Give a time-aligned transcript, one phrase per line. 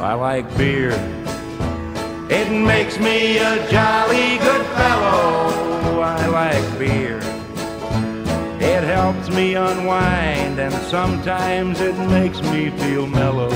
[0.00, 0.92] I like beer.
[2.30, 6.00] It makes me a jolly good fellow.
[6.00, 7.16] I like beer.
[8.60, 13.50] It helps me unwind, and sometimes it makes me feel mellow.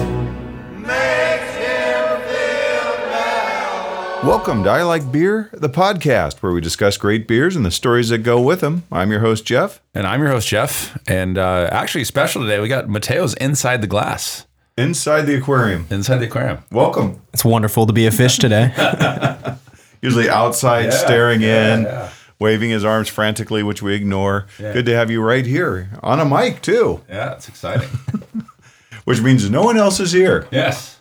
[0.75, 4.27] Makes him feel mellow.
[4.27, 8.09] Welcome to I Like Beer, the podcast where we discuss great beers and the stories
[8.09, 8.83] that go with them.
[8.91, 9.81] I'm your host, Jeff.
[9.95, 10.99] And I'm your host, Jeff.
[11.07, 14.45] And uh, actually, special today, we got Mateo's Inside the Glass,
[14.79, 15.87] Inside the aquarium.
[15.91, 16.59] inside the aquarium.
[16.71, 17.21] Welcome.
[17.35, 18.73] It's wonderful to be a fish today.
[20.03, 22.11] Usually outside, staring yeah, in, yeah.
[22.41, 24.47] waving his arms frantically, which we ignore.
[24.59, 27.89] Good to have you right here on a mic, too, Yeah, it's exciting.
[29.05, 30.99] which means no one else is here, yes.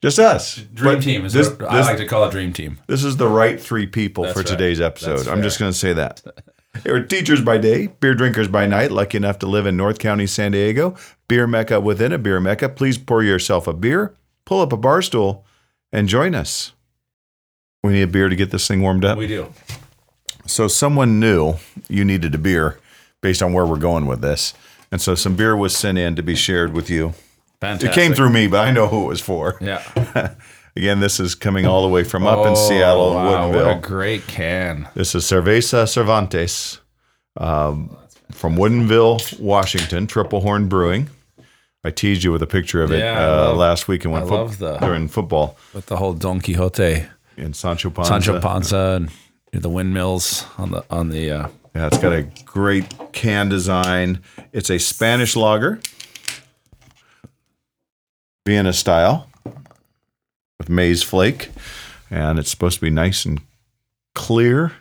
[0.00, 0.56] just us.
[0.72, 2.78] Dream But team is this, what I this- like to call it Dream Team.
[2.86, 4.46] This is the right three people That's for right.
[4.48, 5.16] today's episode.
[5.18, 6.22] That's I'm just going to say that.
[6.82, 9.98] They were teachers by day, beer drinkers by night, lucky enough to live in North
[9.98, 10.96] County, San Diego,
[11.28, 12.68] beer mecca within a beer mecca.
[12.68, 14.14] Please pour yourself a beer,
[14.44, 15.44] pull up a bar stool,
[15.92, 16.72] and join us.
[17.82, 19.18] We need a beer to get this thing warmed up.
[19.18, 19.52] We do.
[20.46, 21.54] So someone knew
[21.88, 22.80] you needed a beer
[23.20, 24.54] based on where we're going with this.
[24.90, 27.14] And so some beer was sent in to be shared with you.
[27.60, 27.90] Fantastic.
[27.90, 29.58] It came through me, but I know who it was for.
[29.60, 30.34] Yeah.
[30.78, 33.66] Again, this is coming all the way from up in Seattle Oh, wow, and What
[33.78, 34.88] a great can.
[34.94, 36.78] This is Cerveza Cervantes
[37.36, 37.96] um,
[38.30, 41.10] from Woodinville, Washington, Triple Horn Brewing.
[41.82, 44.28] I teased you with a picture of it Yeah, uh, love- last week and when
[44.28, 47.06] fo- the- during football With the whole Don Quixote,
[47.36, 48.08] And Sancho Panza.
[48.10, 49.08] Sancho Panza,
[49.52, 51.28] and the windmills on the on the.
[51.32, 54.20] Uh, Yeah, it's got a great can design.
[54.52, 55.80] It's a Spanish lager,
[58.46, 59.27] Vienna style,
[60.58, 61.50] with maize flake,
[62.10, 63.40] and it's supposed to be nice and
[64.14, 64.72] clear,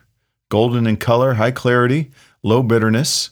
[0.50, 2.11] golden in color, high clarity,
[2.44, 3.31] low bitterness.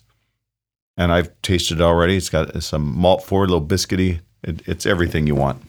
[0.98, 2.16] And I've tasted it already.
[2.16, 4.22] It's got some malt forward, a little biscuity.
[4.44, 5.62] It, it's everything you want.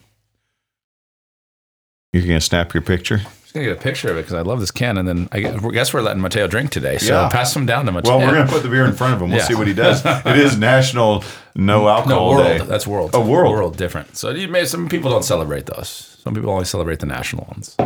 [2.13, 3.23] You're gonna snap your picture.
[3.57, 5.93] Gonna get a picture of it because I love this can, and then I guess
[5.93, 6.99] we're letting Mateo drink today.
[6.99, 7.29] So Yeah.
[7.29, 8.17] pass them down to Mateo.
[8.19, 9.31] Well, we're gonna put the beer in front of him.
[9.31, 9.45] We'll Yeah.
[9.47, 10.05] see what he does.
[10.27, 11.25] It is National
[11.55, 12.45] No No, Alcohol world.
[12.45, 12.59] Day.
[12.65, 13.11] That's world.
[13.15, 13.53] Oh, world.
[13.53, 14.17] World different.
[14.17, 16.17] So you may, some people don't celebrate those.
[16.23, 17.77] Some people only celebrate the national ones.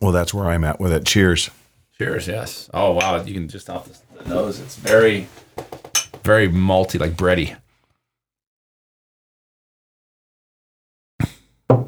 [0.00, 1.04] Well, that's where I'm at with it.
[1.04, 1.50] Cheers.
[1.98, 2.28] Cheers.
[2.28, 2.68] Yes.
[2.74, 4.60] Oh wow, you can just off the, the nose.
[4.60, 5.26] It's very,
[6.22, 7.56] very malty, like bready.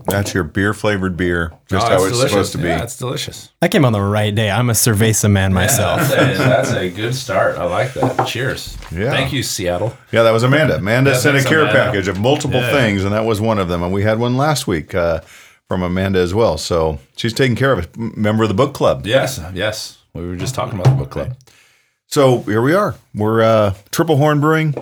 [0.06, 2.31] That's your beer flavored beer, just Oh, how it's it's delicious.
[2.31, 2.69] supposed to be.
[2.69, 3.50] Yeah, it's delicious.
[3.62, 4.50] I came on the right day.
[4.50, 6.00] I'm a cerveza man myself.
[6.00, 7.59] That's, a, that's a good start.
[7.59, 8.27] I like that.
[8.27, 8.77] Cheers.
[8.91, 9.11] Yeah.
[9.11, 9.97] Thank you, Seattle.
[10.11, 10.77] Yeah, that was Amanda.
[10.77, 11.78] Amanda Yeah, sent a care Amanda.
[11.84, 12.72] package of multiple Yeah.
[12.72, 13.83] things, and that was one of them.
[13.83, 15.21] And we had one last week uh,
[15.69, 16.56] from Amanda as well.
[16.59, 19.06] So she's taking care of a Member of the book club.
[19.06, 19.41] Yes.
[19.53, 19.99] Yes.
[20.15, 21.37] We were just talking about the book club.
[22.06, 22.94] So here we are.
[23.15, 24.75] We're uh, Triple Horn Brewing,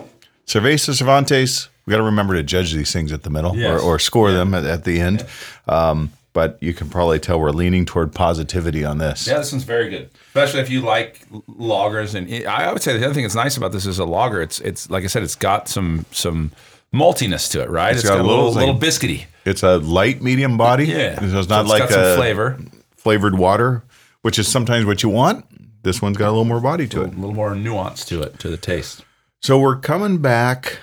[0.47, 1.67] Cerveza Cervantes.
[1.87, 3.81] We got to remember to judge these things at the middle Yes.
[3.81, 5.25] or, or score them at, at the end.
[5.67, 9.25] Um, but you can probably tell we're leaning toward positivity on this.
[9.25, 12.13] Yeah, this one's very good, especially if you like lagers.
[12.13, 14.39] And I would say the other thing that's nice about this is a lager.
[14.41, 16.51] It's it's like I said, it's got some some
[16.93, 17.95] maltiness to it, right?
[17.95, 18.89] It's got a little little, thing.
[18.89, 19.25] biscuity.
[19.45, 20.85] It's a light medium body.
[20.85, 22.59] Yeah, So it's not it's like got some a flavor,
[22.97, 23.83] flavored water,
[24.21, 25.45] which is sometimes what you want.
[25.83, 27.13] This one's got a little more body to a it.
[27.13, 29.03] A little more nuance to it, to the taste.
[29.41, 30.79] So we're coming back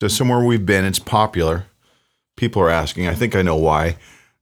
[0.00, 0.84] to somewhere we've been.
[0.84, 1.66] It's popular.
[2.36, 3.08] People are asking.
[3.08, 3.96] I think I know why.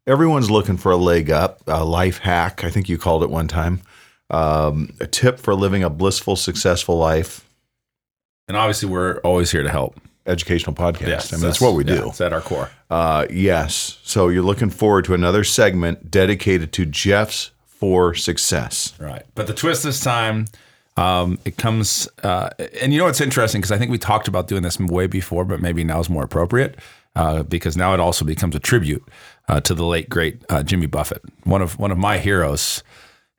[0.07, 2.63] Everyone's looking for a leg up, a life hack.
[2.63, 3.81] I think you called it one time.
[4.31, 7.49] Um, a tip for living a blissful, successful life.
[8.49, 9.99] And obviously, we're always here to help.
[10.27, 11.07] Educational podcast.
[11.07, 12.09] Yes, I mean, that's what we yeah, do.
[12.09, 12.71] It's at our core.
[12.91, 13.99] Uh, yes.
[14.03, 18.93] So you're looking forward to another segment dedicated to Jeff's for success.
[18.99, 19.25] Right.
[19.35, 20.47] But the twist this time,
[20.97, 24.49] um, it comes, uh, and you know what's interesting because I think we talked about
[24.49, 26.79] doing this way before, but maybe now is more appropriate
[27.15, 29.07] uh, because now it also becomes a tribute
[29.49, 32.83] uh, to the late great uh, Jimmy Buffett, one of one of my heroes.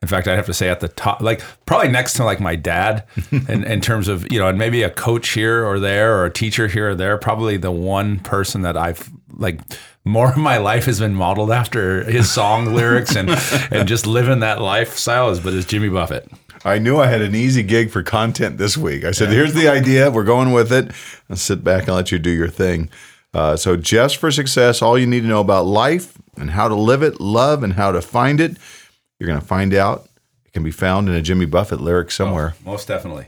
[0.03, 2.55] In fact, I'd have to say at the top, like probably next to like my
[2.55, 6.25] dad, in, in terms of you know, and maybe a coach here or there or
[6.25, 7.17] a teacher here or there.
[7.17, 9.61] Probably the one person that I've like
[10.05, 13.29] more of my life has been modeled after his song lyrics and
[13.71, 16.31] and just living that lifestyle is, but is Jimmy Buffett.
[16.67, 19.05] I knew I had an easy gig for content this week.
[19.05, 20.11] I said, here's the idea.
[20.11, 20.91] We're going with it.
[21.29, 22.89] I'll sit back and let you do your thing.
[23.33, 26.75] Uh, so, just for success, all you need to know about life and how to
[26.75, 28.57] live it, love, and how to find it,
[29.17, 30.09] you're going to find out.
[30.45, 32.55] It can be found in a Jimmy Buffett lyric somewhere.
[32.65, 33.27] Most definitely.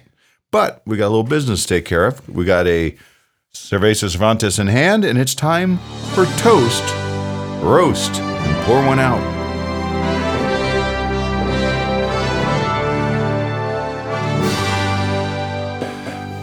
[0.52, 2.28] But we got a little business to take care of.
[2.28, 2.98] We got a
[3.54, 5.78] Cerveza Cervantes in hand, and it's time
[6.14, 6.84] for toast,
[7.64, 9.39] roast, and pour one out.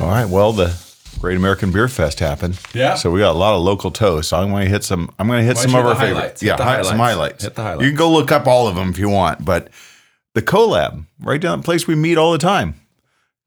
[0.06, 0.28] All right.
[0.28, 0.76] Well, the
[1.18, 2.58] Great American Beer Fest happened.
[2.72, 2.94] Yeah.
[2.94, 4.28] So we got a lot of local toast.
[4.28, 5.12] So I'm going to hit some.
[5.18, 6.42] I'm going to hit Why some of our favorites.
[6.42, 6.98] Yeah, hi- some highlights.
[6.98, 7.44] highlights.
[7.44, 7.82] Hit the highlights.
[7.84, 9.68] You can go look up all of them if you want, but
[10.34, 12.74] the collab right down the place we meet all the time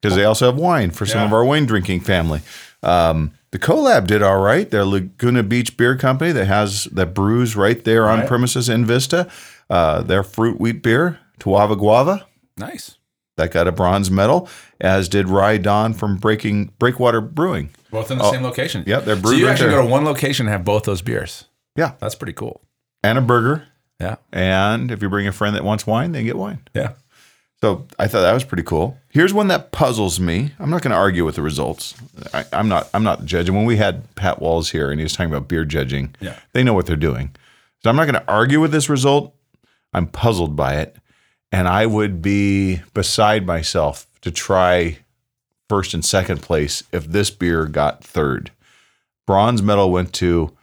[0.01, 1.25] because they also have wine for some Yeah.
[1.27, 2.41] of our wine drinking family.
[2.83, 4.69] Um, the collab did all right.
[4.69, 8.27] They're Laguna Beach Beer Company that has that brews right there on Right.
[8.27, 9.27] premises in Vista.
[9.69, 12.25] Uh, their fruit wheat beer, Tuava Guava,
[12.57, 12.95] Nice.
[13.37, 14.49] that got a bronze medal,
[14.81, 17.69] as did Rye Don from Breaking Breakwater Brewing.
[17.91, 18.83] Both in the oh, same location.
[18.87, 19.37] yeah, they're brewing.
[19.37, 19.79] So you right actually there.
[19.79, 21.45] go to one location and have both those beers.
[21.75, 22.61] Yeah, That's pretty cool.
[23.03, 23.65] and a burger.
[23.99, 24.15] Yeah.
[24.31, 26.59] And if you bring a friend that wants wine, they get wine.
[26.73, 26.93] Yeah.
[27.61, 28.97] So I thought that was pretty cool.
[29.09, 30.51] Here's one that puzzles me.
[30.59, 31.93] I'm not going to argue with the results.
[32.33, 32.89] I, I'm not.
[32.93, 33.49] I'm not the judge.
[33.49, 36.37] When we had Pat Walls here and he was talking about beer judging, Yeah.
[36.53, 37.35] they know what they're doing.
[37.83, 39.35] So I'm not going to argue with this result.
[39.93, 40.95] I'm puzzled by it,
[41.51, 44.99] and I would be beside myself to try
[45.67, 48.51] first and second place if this beer got third.
[49.27, 50.55] Bronze medal went to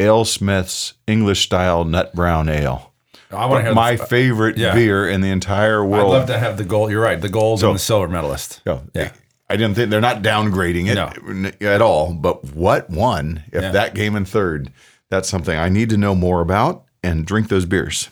[0.00, 2.92] AleSmith's English style nut brown ale.
[3.30, 4.74] I want to hear My the, uh, favorite yeah.
[4.74, 6.14] beer in the entire world.
[6.14, 6.90] I'd love to have the gold.
[6.90, 7.20] You're right.
[7.20, 8.60] The gold So- and the silver medalist.
[8.66, 8.78] Yeah.
[8.94, 9.10] Yeah.
[9.48, 12.12] I didn't think they're not downgrading it at all.
[12.14, 13.44] But what won?
[13.52, 13.70] If Yeah.
[13.72, 14.70] that came in third,
[15.10, 18.08] that's something I need to know more about and drink those beers.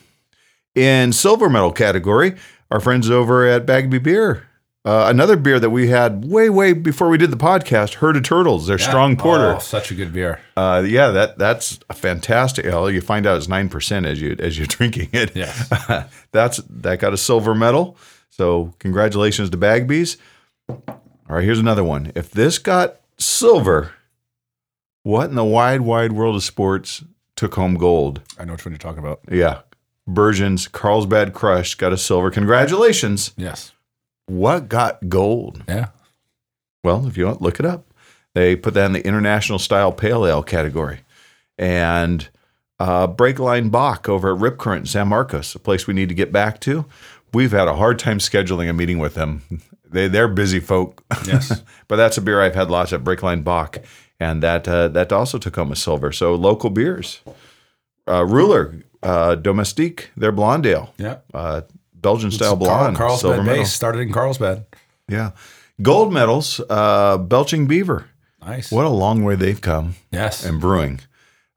[0.74, 2.34] In silver medal category,
[2.70, 4.44] our friends over at Bagby Beer,
[4.84, 8.22] uh, another beer that we had way, way before we did the podcast, Herd of
[8.22, 9.54] Turtles, their strong porter.
[9.54, 10.40] Oh, such a good beer.
[10.56, 12.90] Uh, yeah, that that's a fantastic ale.
[12.90, 15.34] You find out it's nine percent as you as you're drinking it.
[15.34, 15.72] Yes.
[16.32, 17.96] that's that got a silver medal.
[18.28, 20.18] So congratulations to Bagby's.
[20.68, 22.12] All right, here's another one.
[22.14, 23.92] If this got silver,
[25.02, 27.04] what in the wide, wide world of sports
[27.36, 28.20] took home gold?
[28.38, 29.20] I know which one you're talking about.
[29.30, 29.60] Yeah,
[30.06, 32.30] Burgeon's Carlsbad Crush got a silver.
[32.30, 33.32] Congratulations.
[33.38, 33.72] Yes.
[34.26, 35.62] What got gold?
[35.68, 35.88] Yeah.
[36.82, 37.86] Well, if you want, look it up.
[38.34, 41.00] They put that in the international style pale ale category.
[41.56, 42.28] And
[42.78, 46.14] uh, Breakline Bock over at Rip Current in San Marcos, a place we need to
[46.14, 46.84] get back to.
[47.32, 49.42] We've had a hard time scheduling a meeting with them.
[49.88, 51.04] They, they're busy folk.
[51.26, 51.62] Yes.
[51.88, 53.78] but that's a beer I've had lots at Breakline Bock.
[54.20, 56.12] And that uh, that also took home a silver.
[56.12, 57.20] So local beers.
[58.06, 60.94] Uh, Rouleur, uh, Domestique, their blonde ale.
[60.98, 61.18] Yeah.
[62.04, 62.96] Belgian style Carl, blonde.
[62.96, 63.62] silver Carlsbad medal.
[63.62, 64.64] base started in Carlsbad.
[65.08, 65.30] Yeah.
[65.82, 68.04] Gold medals, uh, Belching Beaver.
[68.46, 68.70] Nice.
[68.70, 70.44] What a long way they've come Yes.
[70.44, 71.00] in brewing.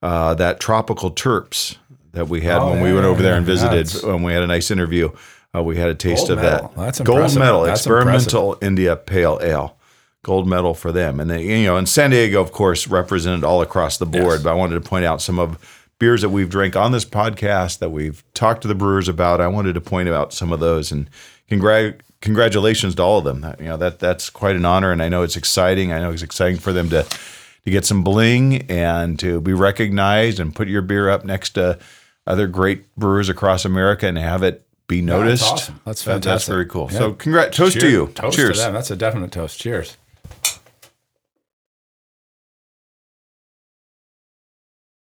[0.01, 1.75] Uh, that tropical terps
[2.13, 4.41] that we had Oh, when we went over there and visited it's- when we had
[4.41, 5.09] a nice interview.
[5.55, 6.71] Uh, we had a taste Gold of medal.
[6.75, 6.81] that.
[6.81, 7.39] That's gold impressive.
[7.39, 9.75] medal, That's experimental India Pale Ale,
[10.23, 11.19] gold medal for them.
[11.19, 14.35] And they, you know, and San Diego, of course, represented all across the board.
[14.35, 14.43] Yes.
[14.43, 15.57] But I wanted to point out some of
[15.99, 19.41] beers that we've drank on this podcast that we've talked to the brewers about.
[19.41, 21.09] I wanted to point out some of those and
[21.49, 23.41] congrat congratulations to all of them.
[23.41, 25.91] That, you know that that's quite an honor, and I know it's exciting.
[25.91, 30.39] I know it's exciting for them to to get some bling and to be recognized
[30.39, 31.77] and put your beer up next to
[32.25, 35.43] other great brewers across America and have it be noticed.
[35.43, 35.79] awesome.
[35.85, 36.31] That's That- fantastic.
[36.31, 36.89] that's very cool.
[36.91, 36.97] Yeah.
[36.99, 38.07] So, congrat toast to you.
[38.15, 38.57] Toast Cheers.
[38.57, 38.73] to them.
[38.73, 39.59] That's a definite toast.
[39.59, 39.97] Cheers.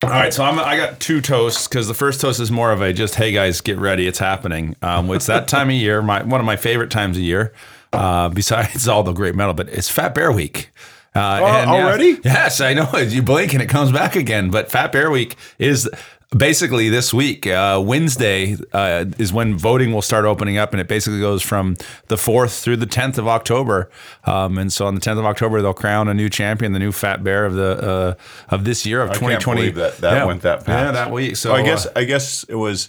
[0.03, 2.81] All right, so I'm, I got two toasts because the first toast is more of
[2.81, 4.75] a just, hey guys, get ready, it's happening.
[4.81, 7.53] Um, it's that time of year, my one of my favorite times of year,
[7.93, 10.71] uh, besides all the great metal, but it's Fat Bear Week.
[11.15, 12.19] Uh, Oh, yeah, already?
[12.25, 12.89] yes, I know.
[12.97, 14.51] You blink and it comes back again.
[14.51, 15.91] But Fat Bear Week is
[16.37, 17.47] basically this week.
[17.47, 21.77] Uh, Wednesday uh, is when voting will start opening up, and it basically goes from
[22.09, 23.91] the 4th through the 10th of October.
[24.25, 26.93] Um, and so on the 10th of October, they'll crown a new champion, the new
[26.93, 28.17] Fat Bear of the
[28.49, 29.61] uh, of this year of I can't 2020.
[29.61, 30.25] believe that that Yeah.
[30.25, 30.85] went that fast.
[30.87, 31.37] Yeah, that week.
[31.37, 32.89] So I guess uh, I guess it was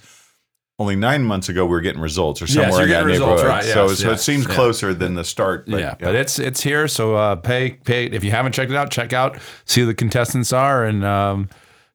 [0.79, 3.41] only nine months ago we were getting results or Yes, somewhere you're in that results,
[3.43, 3.47] neighborhood.
[3.49, 4.55] right, so yes, so it seems yeah.
[4.55, 5.65] closer than the start.
[5.67, 6.87] But, yeah, but it's it's here.
[6.87, 9.93] So uh, pay pay if you haven't checked it out, check out, see who the
[9.93, 11.49] contestants are, and um,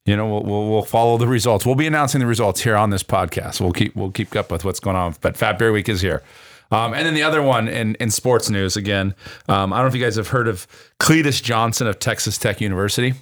[0.06, 1.66] you know we'll, we'll we'll follow the results.
[1.66, 3.60] We'll be announcing the results here on this podcast.
[3.60, 5.16] We'll keep we'll keep up with what's going on.
[5.20, 6.22] But Fat Bear Week is here.
[6.70, 9.14] Um, and then the other one in, in sports news again.
[9.48, 10.66] Um, I don't know if you guys have heard of
[10.98, 13.14] Cletus Johnson of Texas Tech University.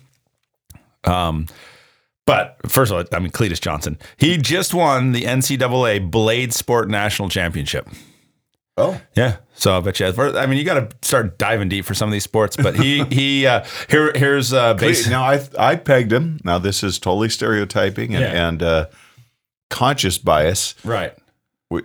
[1.05, 1.49] Um,
[2.27, 3.99] but first of all, I mean Cletus Johnson.
[4.17, 7.87] He just won the NCAA Blade Sport National Championship.
[8.77, 9.37] Oh Yeah.
[9.57, 10.07] So I bet you.
[10.07, 12.57] I mean, you got to start diving deep for some of these sports.
[12.57, 15.09] But he he uh, here here's uh, base.
[15.09, 16.41] now I I pegged him.
[16.45, 18.49] Now this is totally stereotyping and, Yeah.
[18.49, 18.87] and uh,
[19.71, 20.75] conscious bias.
[20.85, 21.15] Right.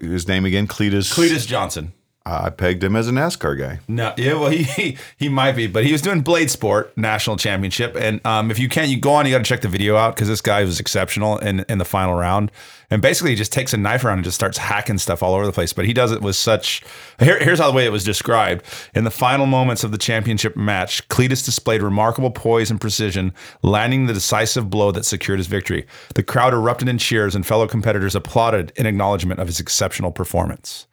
[0.01, 1.13] His name again, Cletus.
[1.13, 1.93] Cletus Johnson.
[2.29, 3.79] I pegged him as a NASCAR guy.
[3.87, 7.37] No, yeah, well, he, he he might be, but he was doing Blade Sport National
[7.37, 9.95] Championship, and um, if you can't, you go on, you got to check the video
[9.95, 12.51] out because this guy was exceptional in in the final round,
[12.89, 15.45] and basically he just takes a knife around and just starts hacking stuff all over
[15.45, 15.73] the place.
[15.73, 16.83] But he does it with such.
[17.19, 20.55] Here, here's how the way it was described in the final moments of the championship
[20.55, 21.07] match.
[21.07, 25.87] Cletus displayed remarkable poise and precision, landing the decisive blow that secured his victory.
[26.15, 30.85] The crowd erupted in cheers, and fellow competitors applauded in acknowledgement of his exceptional performance.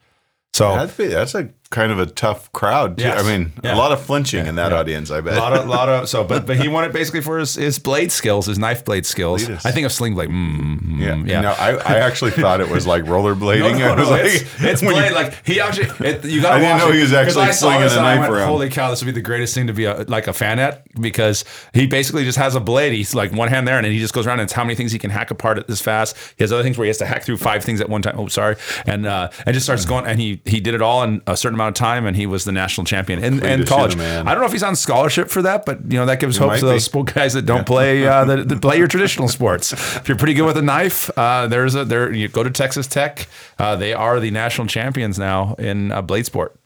[0.57, 2.97] So That'd be, that's a kind of a tough crowd.
[2.99, 3.05] Too.
[3.05, 3.23] Yes.
[3.25, 3.75] I mean, Yeah.
[3.75, 5.11] a lot of flinching in that audience.
[5.11, 5.37] I bet.
[5.37, 7.79] A lot of, lot of, so, but, but he won it basically for his, his
[7.79, 9.45] blade skills, his knife blade skills.
[9.47, 9.67] Cletus.
[9.67, 10.29] I think of sling blade.
[10.31, 11.41] Mm, mm, yeah, yeah.
[11.41, 13.57] No, I, I actually thought it was like rollerblading.
[13.77, 16.57] No, no, no, like, it's, it's when you- Like he actually, it, you got to
[16.57, 18.49] I didn't know he was actually slinging a knife went, around.
[18.49, 20.83] Holy cow, this would be the greatest thing to be a, like a fan at
[21.01, 21.45] because
[21.75, 22.93] he basically just has a blade.
[22.93, 24.75] He's like one hand there, and then he just goes around and it's how many
[24.75, 26.17] things he can hack apart at this fast.
[26.37, 28.15] He has other things where he has to hack through five things at one time.
[28.19, 28.57] Oh, sorry,
[28.87, 30.07] and uh, and just starts going.
[30.07, 32.45] And he he did it all in a certain amount of time, and he was
[32.45, 33.97] the national champion in, in college.
[33.99, 36.55] I don't know if he's on scholarship for that, but you know that gives hope
[36.59, 37.03] to those be.
[37.03, 39.73] guys that don't play uh, that, that play your traditional sports.
[39.73, 42.13] If you're pretty good with a knife, uh, there's a there.
[42.13, 43.29] You go to Texas Tech.
[43.59, 46.59] Uh, they are the national champions now in uh, blade sport.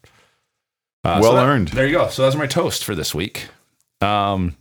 [1.04, 1.68] Uh, Well so that- earned.
[1.68, 2.08] There you go.
[2.08, 3.48] So that's my toast for this week.
[4.02, 4.56] Um,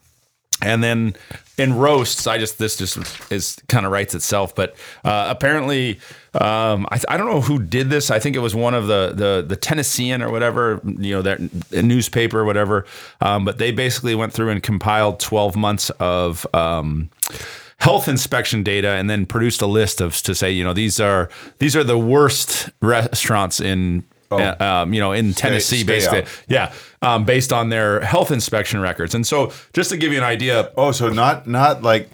[0.62, 1.16] and then
[1.58, 2.98] in roasts, I just this just
[3.32, 4.56] is kind of writes itself.
[4.56, 6.00] But uh, apparently,
[6.34, 8.10] um, I, I don't know who did this.
[8.10, 11.40] I think it was one of the the the Tennessean or whatever, you know, that
[11.72, 12.86] newspaper or whatever.
[13.22, 16.48] Um, but they basically went through and compiled twelve months of.
[16.54, 17.10] Um,
[17.78, 21.30] health inspection data and then produced a list of to say you know these are
[21.60, 26.44] these are the worst restaurants in uh, um, you know in Tennessee stay basically out.
[26.48, 30.24] yeah um, based on their health inspection records and so just to give you an
[30.24, 32.10] idea oh, so not not like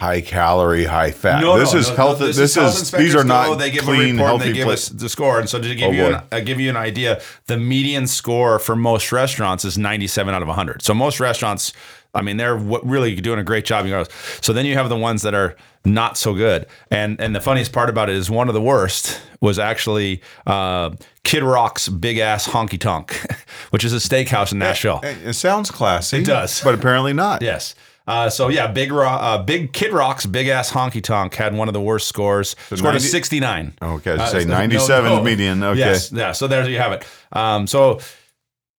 [0.00, 1.40] high calorie, high fat.
[1.40, 2.20] no, this no, is no, health.
[2.20, 4.44] no, this, health is these are go, not they give clean, a report and healthy
[4.44, 5.40] they give us the score.
[5.40, 8.58] And so to give Oh, you an, uh, give you an idea, the median score
[8.60, 10.82] for most restaurants is 97 out of 100.
[10.82, 11.72] So most restaurants,
[12.18, 13.84] I mean, they're really doing a great job.
[13.86, 14.04] You know,
[14.40, 16.66] so then you have the ones that are not so good.
[16.90, 20.90] And and the funniest part about it is one of the worst was actually uh,
[21.24, 23.12] Kid Rock's Big Ass Honky Tonk,
[23.70, 25.00] which is a steakhouse in Nashville.
[25.02, 26.18] It it sounds classy.
[26.18, 26.60] It does.
[26.62, 27.40] but apparently not.
[27.42, 27.74] Yes.
[28.06, 31.68] Uh, so yeah, Big Rock, uh, Big Kid Rock's big ass honky tonk had one
[31.68, 32.56] of the worst scores.
[32.74, 33.74] Scored a sixty nine.
[33.82, 35.22] Okay, I'd Uh, say no, 97 no.
[35.22, 35.62] median.
[35.62, 35.78] Okay.
[35.78, 36.32] Yes, yeah.
[36.32, 37.04] So there you have it.
[37.32, 38.00] Um, so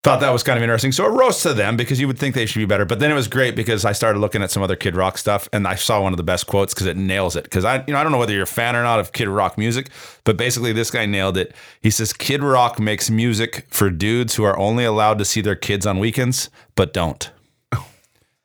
[0.04, 0.92] thought that was kind of interesting.
[0.92, 2.86] So it roast to them because you would think they should be better.
[2.86, 5.50] But then it was great because I started looking at some other Kid Rock stuff
[5.52, 7.44] and I saw one of the best quotes because it nails it.
[7.44, 9.28] Because I, you know, I don't know whether you're a fan or not of Kid
[9.28, 9.90] Rock music,
[10.24, 11.54] but basically this guy nailed it.
[11.82, 15.56] He says Kid Rock makes music for dudes who are only allowed to see their
[15.56, 17.30] kids on weekends, but don't.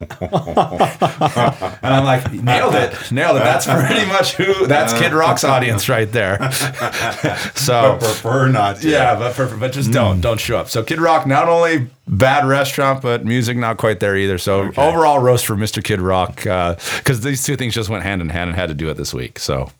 [0.01, 3.45] And I'm like, nailed it, nailed it.
[3.45, 4.67] That's pretty much who.
[4.67, 6.53] That's Kid Rock's audience right there.
[7.55, 8.77] so Prefer not.
[8.79, 8.89] to.
[8.89, 10.23] yeah, but for, but just don't mm.
[10.23, 10.69] don't show up.
[10.69, 14.39] So Kid Rock, not only bad restaurant, but music not quite there either.
[14.39, 15.83] So overall roast for Mr.
[15.83, 18.75] Kid Rock uh, because these two things just went hand in hand and had to
[18.75, 19.39] do it this week.
[19.39, 19.71] So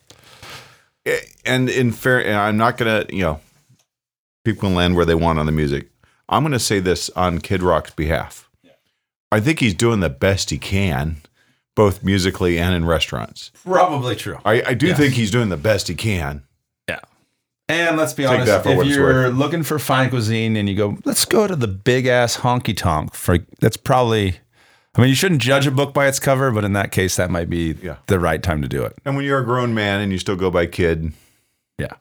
[1.45, 3.39] and in fair, I'm not gonna, you know,
[4.43, 5.89] people can land where they want on the music.
[6.27, 8.44] I'm gonna say this on Kid Rock's behalf.
[9.35, 11.17] I think he's doing the best he can,
[11.75, 13.51] both musically and in restaurants.
[13.65, 14.37] probably true.
[14.45, 14.97] I, I do Yes.
[14.97, 16.43] think he's doing the best he can.
[16.87, 16.99] Yeah.
[17.67, 21.25] And let's be Take honest, if you're looking for fine cuisine and you go, let's
[21.25, 24.37] go to the big ass honky tonk for that's probably
[24.97, 27.29] I mean, you shouldn't judge a book by its cover, but in that case that
[27.29, 27.97] might be Yeah.
[28.07, 28.93] the right time to do it.
[29.03, 31.11] And when you're a grown man and you still go by kid,
[31.77, 31.95] Yeah.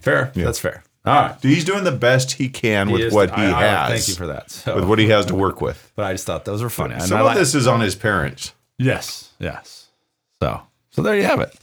[0.00, 0.32] Fair.
[0.34, 0.82] That's fair.
[1.08, 1.36] All right.
[1.42, 3.90] he's doing the best he can with is- what he I- I has.
[3.90, 4.50] Thank you for that.
[4.50, 5.90] So, with what he has to work with.
[5.96, 6.94] but I just thought those were funny.
[6.94, 8.52] And Some I of this is on his parents.
[8.78, 9.32] Yes.
[9.38, 9.86] Yes.
[10.42, 11.56] So so there you have it.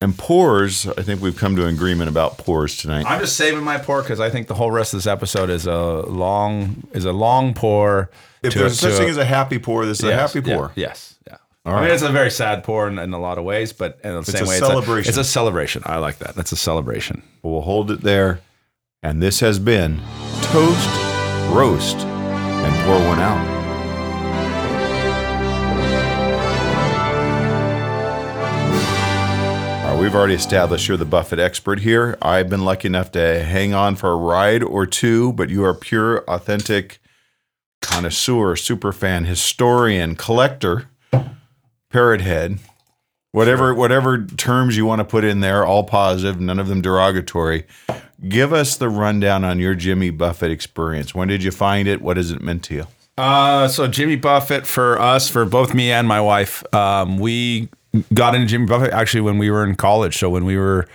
[0.00, 3.06] And pours, I think we've come to an agreement about pours tonight.
[3.08, 5.66] I'm just saving my pour because I think the whole rest of this episode is
[5.66, 8.10] a long is a long pour.
[8.42, 10.46] if to- there's such to- thing as a happy pour, this is a Yes, happy
[10.46, 10.72] yeah, pour.
[10.74, 11.14] yes.
[11.26, 11.36] Yeah.
[11.66, 11.94] All I mean, right.
[11.94, 14.48] it's a very sad pour in, a lot of ways, but in the same a
[14.48, 15.08] way, celebration.
[15.08, 15.82] It's a, it's a celebration.
[15.86, 16.34] I like that.
[16.34, 17.22] That's a celebration.
[17.42, 18.40] We'll hold it there.
[19.02, 20.00] And this has been
[20.42, 20.88] Toast,
[21.50, 23.54] Roast, and Pour One Out.
[30.04, 32.18] We've already established you're the Buffett expert here.
[32.20, 35.72] I've been lucky enough to hang on for a ride or two, but you are
[35.72, 36.98] pure, authentic
[37.80, 40.90] connoisseur, super fan, historian, collector,
[41.94, 42.58] parrot head,
[43.30, 47.64] whatever whatever terms you want to put in there, all positive, none of them derogatory.
[48.28, 51.14] Give us the rundown on your Jimmy Buffett experience.
[51.14, 52.02] When did you find it?
[52.02, 52.86] What has it meant to you?
[53.16, 57.68] Uh, so Jimmy Buffett for us, for both me and my wife, um, we
[58.12, 60.18] got into Jimmy Buffett actually when we were in college.
[60.18, 60.88] So when we were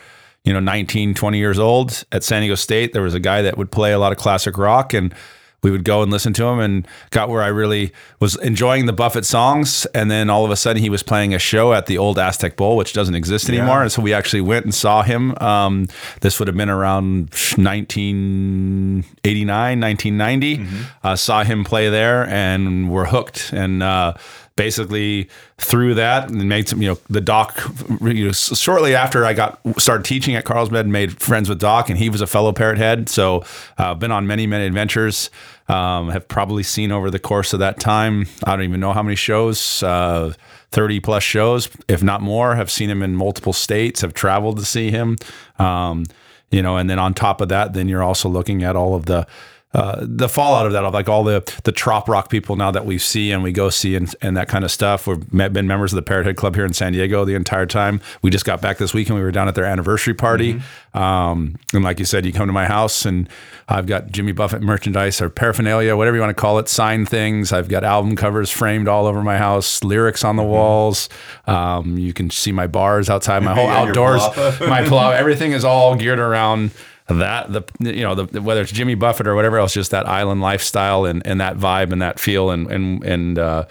[0.44, 3.58] you know 19 20 years old at san diego state there was a guy that
[3.58, 5.13] would play a lot of classic rock and
[5.62, 8.94] we would go and listen to him and got where i really was enjoying the
[8.94, 9.86] buffett songs.
[9.94, 12.56] And then all of a sudden he was playing a show at the old aztec
[12.56, 13.82] bowl which doesn't exist anymore.
[13.82, 15.38] And so we actually went and saw him.
[15.39, 15.88] Um,
[16.22, 23.54] this would have been around 1989 1990 uh, saw him play there and we're hooked.
[23.54, 24.13] And uh,
[24.60, 27.58] basically through that and made some you know the doc
[28.01, 31.89] you know, shortly after i got started teaching at carlsbad and made friends with doc
[31.89, 33.08] and he was a fellow parrot head.
[33.08, 33.39] So
[33.78, 35.30] I've uh, been on many many adventures.
[35.70, 39.04] Um, have probably seen over the course of that time i don't even know how
[39.04, 40.34] many shows uh,
[40.72, 42.56] 30 plus shows if not more.
[42.56, 45.16] Have seen him in multiple states have traveled to see him.
[45.58, 46.04] Um,
[46.51, 49.06] you know and then on top of that then you're also looking at all of
[49.06, 49.25] the
[49.73, 52.85] uh, the fallout of that, of like all the the trop rock people now that
[52.88, 55.05] we see and we go see and, and that kind of stuff.
[55.05, 57.67] We've met, been members of the Parrot Head Club here in San Diego the entire
[57.67, 58.01] time.
[58.23, 59.17] We just got back this weekend.
[59.19, 60.59] We were down at their anniversary party.
[60.95, 63.29] Um, and like you said, you come to my house and
[63.67, 67.53] I've got Jimmy Buffett merchandise or paraphernalia, whatever you want to call it, signed things.
[67.53, 71.09] I've got album covers framed all over my house, lyrics on the walls.
[71.45, 74.67] Um, you can see my bars outside, my whole Yeah, outdoors, palapa.
[74.67, 75.15] my palapa.
[75.17, 76.71] Everything is all geared around
[77.10, 80.42] that the you know the, whether it's Jimmy Buffett or whatever else, just that island
[80.42, 83.66] lifestyle and, and that vibe and that feel and and and uh,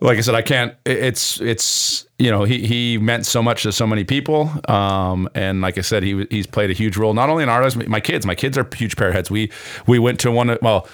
[0.00, 0.74] like I said, I can't.
[0.86, 5.60] It's it's you know he he meant so much to so many people, um, and
[5.60, 7.76] like I said, he he's played a huge role not only in our lives.
[7.76, 9.30] My kids, my kids are huge parrot heads.
[9.30, 9.50] We
[9.86, 10.50] we went to one.
[10.50, 10.86] of- Well,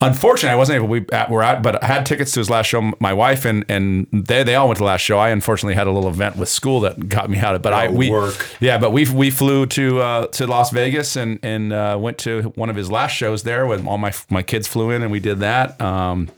[0.00, 0.88] unfortunately, I wasn't able.
[0.88, 2.92] We at, were at, but I had tickets to his last show.
[3.00, 5.18] My wife and and they they all went to the last show.
[5.18, 7.62] I unfortunately had a little event with school that got me out of.
[7.62, 8.46] But I Oh, we work.
[8.60, 12.42] yeah, but we we flew to uh, to Las Vegas and and uh, went to
[12.54, 15.20] one of his last shows there when all my my kids flew in and we
[15.20, 15.80] did that.
[15.80, 16.28] Um,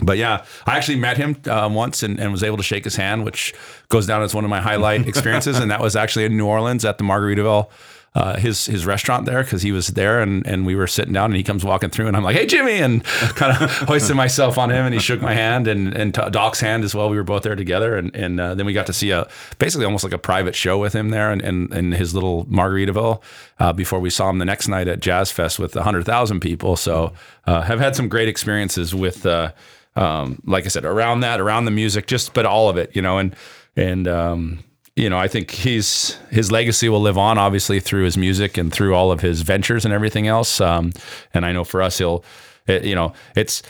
[0.00, 2.94] but yeah, I actually met him uh, once and, and was able to shake his
[2.94, 3.52] hand, which
[3.88, 5.58] goes down as one of my highlight experiences.
[5.58, 7.68] and that was actually in New Orleans at the Margaritaville,
[8.14, 11.26] uh, his his restaurant there, because he was there and and we were sitting down
[11.26, 14.58] and he comes walking through and I'm like, hey Jimmy, and kind of hoisted myself
[14.58, 17.10] on him and he shook my hand and and Doc's hand as well.
[17.10, 19.84] We were both there together and and uh, then we got to see a basically
[19.84, 23.22] almost like a private show with him there and in, in, his little Margaritaville
[23.58, 26.76] uh, before we saw him the next night at Jazz Fest with hundred thousand people.
[26.76, 27.12] So
[27.46, 29.26] uh, have had some great experiences with.
[29.26, 29.52] Uh,
[29.96, 33.02] um, like I said, around that, around the music, just but all of it, you
[33.02, 33.34] know, and
[33.74, 34.62] and um,
[34.98, 38.72] you know, I think he's his legacy will live on, obviously through his music and
[38.72, 40.60] through all of his ventures and everything else.
[40.60, 40.92] Um,
[41.32, 42.24] and I know for us, he'll,
[42.66, 43.62] it, you know, it's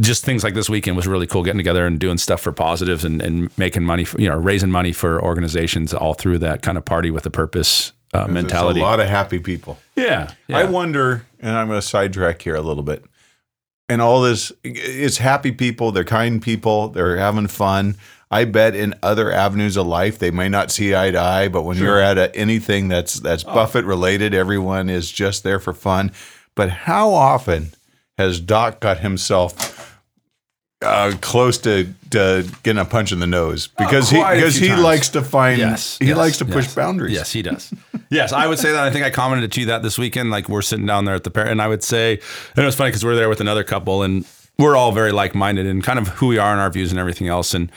[0.00, 3.04] just things like this weekend was really cool, getting together and doing stuff for positives
[3.04, 6.76] and, and making money, for, you know, raising money for organizations all through that kind
[6.76, 8.80] of party with a purpose uh, mentality.
[8.80, 9.78] a lot of happy people.
[9.96, 10.58] yeah, yeah.
[10.58, 13.04] I wonder, and I'm going to sidetrack here a little bit.
[13.88, 15.92] And all this, it's happy people.
[15.92, 16.88] They're kind people.
[16.88, 17.96] They're having fun.
[18.32, 21.62] I bet in other avenues of life they may not see eye to eye, but
[21.62, 23.52] when you're at a, anything that's that's Oh.
[23.54, 26.10] Buffett related, everyone is just there for fun.
[26.54, 27.72] But how often
[28.18, 30.00] has Doc got himself
[30.80, 34.56] uh, close to, to getting a punch in the nose because he Oh, a because
[34.56, 34.82] he times.
[34.82, 36.74] likes to find Yes, he yes, likes to push yes.
[36.74, 37.12] boundaries.
[37.14, 37.72] Yes, he does.
[38.10, 38.82] yes, I would say that.
[38.82, 40.30] I think I commented to you that this weekend.
[40.30, 42.14] Like we're sitting down there at the pair, and I would say,
[42.56, 44.24] and it was funny because we're there with another couple, and
[44.58, 46.98] we're all very like minded and kind of who we are and our views and
[46.98, 47.54] everything else.
[47.54, 47.70] And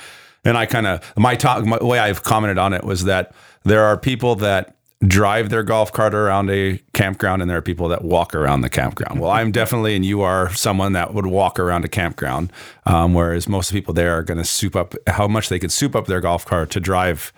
[0.45, 3.84] and I kind of my talk, my way I've commented on it was that there
[3.84, 8.03] are people that drive their golf cart around a campground and there are people that
[8.03, 9.19] walk around the campground.
[9.19, 12.51] Well, I'm definitely, and you are someone that would walk around a campground,
[12.86, 15.95] um, whereas most people there are going to soup up how much they could soup
[15.95, 17.34] up their golf cart to drive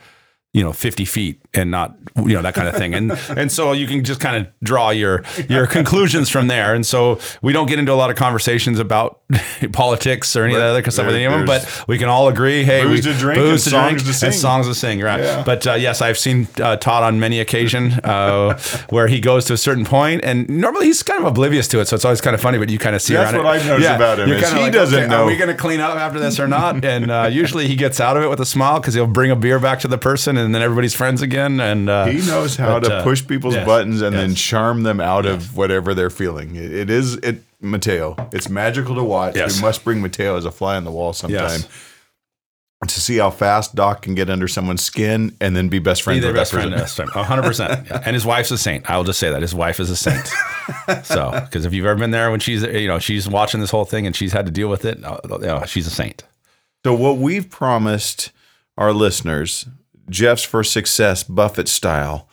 [0.58, 2.93] you know 50 feet and not you know that kind of thing.
[2.93, 6.74] And and so you can just kind of draw your your conclusions from there.
[6.74, 9.22] And so we don't get into a lot of conversations about
[9.74, 12.30] politics or any of that other stuff with any of them but we can all
[12.30, 15.02] agree hey booze we, to drink booze to songs drink to and songs to sing
[15.02, 15.20] right.
[15.20, 15.43] Yeah.
[15.43, 18.58] but uh, yes I've seen uh, Todd on many occasion uh,
[18.89, 21.88] where he goes to a certain point and normally he's kind of oblivious to it
[21.88, 23.60] so it's always kind of funny but you kind of see That's around what it.
[23.60, 25.24] I've noticed about him he like, doesn't okay, know.
[25.24, 26.84] are we going to clean up after this or not?
[26.84, 29.36] And uh, usually he gets out of it with a smile because he'll bring a
[29.36, 32.80] beer back to the person and then everybody's friends again and uh, He knows how
[32.80, 36.10] but, to uh, push people's yes, buttons and then charm them out of whatever they're
[36.10, 36.56] feeling.
[36.56, 38.16] It, it is it Mateo.
[38.32, 39.36] It's magical to watch.
[39.36, 39.56] Yes.
[39.58, 41.68] We must bring Mateo as a fly on the wall sometime Yes.
[42.88, 46.22] to see how fast Doc can get under someone's skin and then be best friends
[46.22, 46.74] Be with best that friend.
[46.74, 47.10] person.
[47.16, 47.88] Yes, hundred percent.
[48.06, 48.88] And his wife's a saint.
[48.90, 50.28] I will just say that his wife is a saint.
[51.04, 53.86] so, because if you've ever been there when she's, you know, she's watching this whole
[53.86, 56.24] thing and she's had to deal with it, uh, you know, she's a saint.
[56.86, 58.32] So what we've promised
[58.78, 59.66] our listeners,
[60.10, 62.28] Jeff's for success, Buffett style.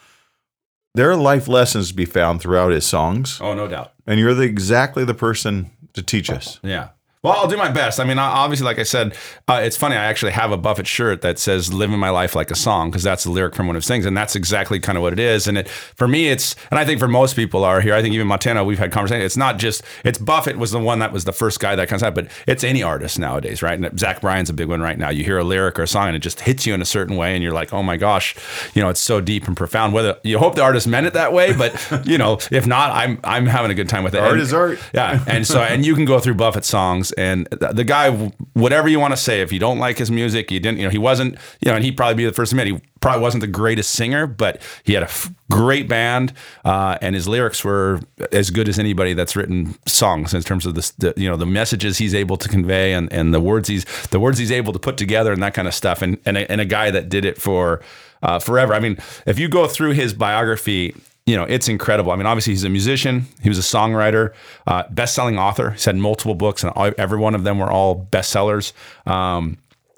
[0.94, 3.92] There are life lessons to be found throughout his songs, Oh, no doubt.
[4.06, 6.60] and you're the exactly the person to teach us.
[6.62, 6.90] Yeah.
[7.24, 7.98] Well, I'll do my best.
[8.00, 9.16] I mean, obviously, like I said,
[9.48, 9.96] uh, it's funny.
[9.96, 13.02] I actually have a Buffett shirt that says "Living my life like a song" because
[13.02, 15.18] that's the lyric from one of his things, and that's exactly kind of what it
[15.18, 15.48] is.
[15.48, 17.94] And it for me, it's and I think for most people are here.
[17.94, 19.24] I think even Montana, we've had conversations.
[19.24, 22.02] It's not just it's Buffett was the one that was the first guy that kind
[22.02, 23.80] of but it's any artist nowadays, right?
[23.80, 25.08] And Zach Bryan's a big one right now.
[25.08, 27.16] You hear a lyric or a song, and it just hits you in a certain
[27.16, 28.37] way, and you're like, oh my gosh,
[28.74, 29.94] you know, it's so deep and profound.
[29.94, 31.72] Whether you hope the artist meant it that way, but
[32.06, 34.18] you know, if not, I'm I'm having a good time with it.
[34.20, 34.78] Art And- is art.
[34.92, 38.11] yeah, and so and you can go through Buffett songs, and the, guy,
[38.53, 40.90] whatever you want to say, if you don't like his music, you didn't, you know,
[40.90, 43.40] he wasn't, you know, and he'd probably be the first to admit he probably wasn't
[43.40, 46.33] the greatest singer, but he had a f- great band,
[46.64, 48.00] uh, and his lyrics were
[48.33, 51.46] as good as anybody that's written songs in terms of the, the you know the
[51.46, 54.79] messages he's able to convey and and the words he's the words he's able to
[54.79, 57.24] put together and that kind of stuff, and and a, and a guy that did
[57.24, 57.83] it for
[58.22, 58.72] uh, forever.
[58.74, 58.96] I mean,
[59.27, 60.94] if you go through his biography
[61.26, 62.12] you know, it's incredible.
[62.12, 64.34] I mean, obviously, he's a musician, he was a songwriter,
[64.66, 65.70] uh, best selling author.
[65.70, 68.72] He's had multiple books, and every one of them were all bestsellers.
[69.10, 69.56] Um,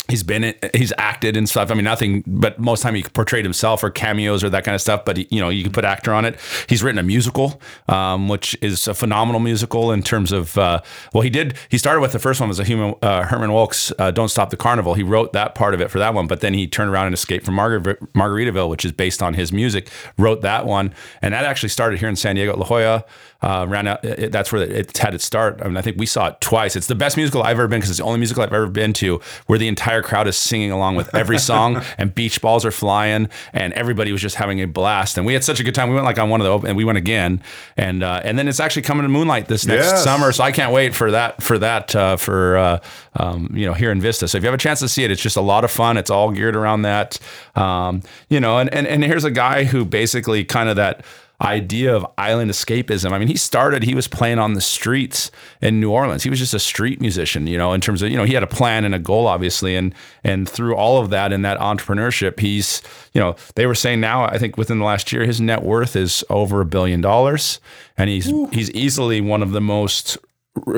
[0.09, 1.71] He's been, he's acted and stuff.
[1.71, 4.81] I mean, nothing, but most time he portrayed himself or cameos or that kind of
[4.81, 5.05] stuff.
[5.05, 6.39] But you know, you can put actor on it.
[6.69, 10.57] He's written a musical, um, which is a phenomenal musical in terms of.
[10.57, 10.81] Uh,
[11.13, 11.55] well, he did.
[11.69, 14.51] He started with the first one was a human uh, Herman Wilkes, uh, "Don't Stop
[14.51, 16.91] the Carnival." He wrote that part of it for that one, but then he turned
[16.91, 19.91] around and escaped from Margar- Margaritaville, which is based on his music.
[20.17, 23.05] Wrote that one, and that actually started here in San Diego at La Jolla.
[23.47, 24.05] Uh, ran out.
[24.05, 25.61] It, that's where it had its start.
[25.63, 26.75] I mean, I think we saw it twice.
[26.75, 28.93] It's the best musical I've ever been because it's the only musical I've ever been
[28.95, 32.73] to where the entire crowd is singing along with every song and beach balls are
[32.73, 35.17] flying and everybody was just having a blast.
[35.17, 35.89] And we had such a good time.
[35.91, 37.41] We went like on one of the open, and we went again.
[37.77, 40.03] And uh, and then it's actually coming to Moonlight this next Yes.
[40.03, 40.33] summer.
[40.33, 42.79] So I can't wait for that for that uh, for uh,
[43.15, 44.27] um, you know here in Vista.
[44.27, 45.97] So if you have a chance to see it, it's just a lot of fun.
[45.99, 47.21] It's all geared around that.
[47.55, 51.05] Um, you know, and and and here's a guy who basically kind of that
[51.41, 53.13] idea of island escapism.
[53.13, 56.23] I mean, he started, he was playing on the streets in New Orleans.
[56.23, 58.43] He was just a street musician, you know, in terms of, you know, he had
[58.43, 59.77] a plan and a goal, obviously.
[59.77, 59.95] And,
[60.25, 62.81] and through all of that and that entrepreneurship, he's,
[63.13, 65.95] you know, they were saying now, I think within the last year, his net worth
[65.95, 67.61] is over a billion dollars.
[67.99, 70.19] And he's, he's easily one of the most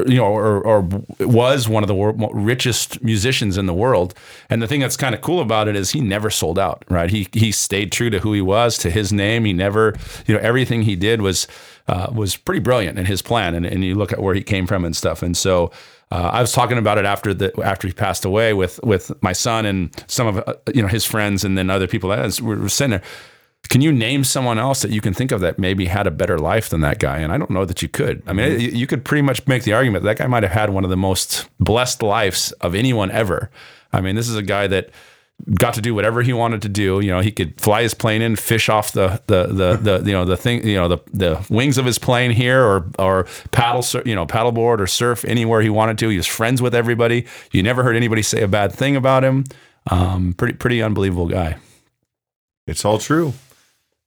[0.07, 0.89] you know, or, or
[1.21, 4.15] was one of the wor- richest musicians in the world.
[4.51, 7.11] And the thing that's kind of cool about it is he never sold out, right?
[7.11, 9.45] He he stayed true to who he was, to his name.
[9.45, 9.95] He never,
[10.27, 11.47] you know, everything he did was
[11.87, 13.55] uh, was pretty brilliant in his plan.
[13.55, 15.23] And, and you look at where he came from and stuff.
[15.23, 15.71] And so
[16.11, 19.33] uh, I was talking about it after the after he passed away with with my
[19.33, 22.57] son and some of uh, you know his friends and then other people that we
[22.57, 23.03] were sitting there.
[23.69, 26.39] Can you name someone else that you can think of that maybe had a better
[26.39, 27.19] life than that guy?
[27.19, 28.23] And I don't know that you could.
[28.27, 30.53] I mean, you- you could pretty much make the argument that, that guy might have
[30.53, 33.51] had one of the most blessed lives of anyone ever.
[33.93, 34.89] I mean, this is a guy that
[35.55, 36.99] got to do whatever he wanted to do.
[37.01, 40.13] You know, he could fly his plane in, fish off the the the, the you
[40.13, 43.85] know the thing you know the the wings of his plane here, or or paddle
[44.05, 46.09] you know paddleboard or surf anywhere he wanted to.
[46.09, 47.25] He was friends with everybody.
[47.53, 49.45] You never heard anybody say a bad thing about him.
[49.91, 51.57] Um, pretty pretty unbelievable guy.
[52.67, 53.33] It's all true.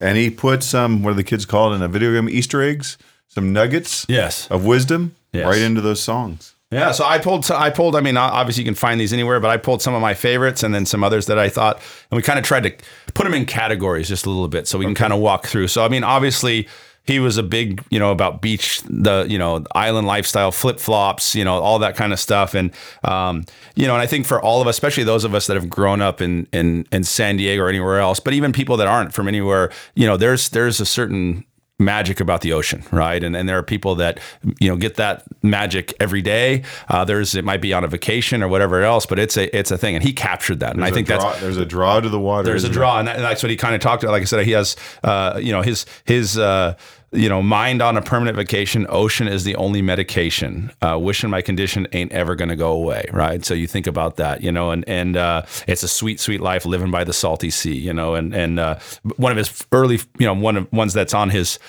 [0.01, 2.27] And he put some, what do the kids call it in a video game?
[2.27, 4.47] Easter eggs, some nuggets Yes.
[4.49, 5.45] of wisdom Yes.
[5.45, 6.55] right into those songs.
[6.71, 7.49] Yeah, so I pulled.
[7.51, 7.97] I pulled.
[7.97, 10.63] I mean, obviously you can find these anywhere, but I pulled some of my favorites
[10.63, 11.75] and then some others that I thought,
[12.09, 12.71] and we kind of tried to
[13.13, 15.67] put them in categories just a little bit, so we can kind of walk through.
[15.67, 16.69] So I mean, obviously
[17.11, 21.35] he was a big, you know, about beach, the you know, island lifestyle, flip flops,
[21.35, 22.71] you know, all that kind of stuff, and
[23.03, 23.43] um,
[23.75, 25.69] you know, and I think for all of us, especially those of us that have
[25.69, 29.13] grown up in in in San Diego or anywhere else, but even people that aren't
[29.13, 31.45] from anywhere, you know, there's there's a certain
[31.81, 33.21] magic about the ocean, right?
[33.21, 34.19] And and there are people that
[34.59, 36.63] you know get that magic every day.
[36.87, 39.71] Uh, there's it might be on a vacation or whatever else, but it's a it's
[39.71, 42.07] a thing, and he captured that, and I think a that's there's a draw to
[42.07, 42.43] the water.
[42.43, 44.13] there's a draw, and, that, and that's what he kind of talked about.
[44.13, 46.37] Like I said, he has, uh, you know, his his.
[46.37, 46.75] Uh,
[47.13, 48.85] you know, mind on a permanent vacation.
[48.89, 50.71] Ocean is the only medication.
[50.81, 53.43] Uh, wishing my condition ain't ever going to go away, right?
[53.43, 56.65] So you think about that, you know, and and uh, it's a sweet, sweet life
[56.65, 58.79] living by the salty sea, you know, and and uh,
[59.17, 61.59] one of his early, you know, one of ones that's on his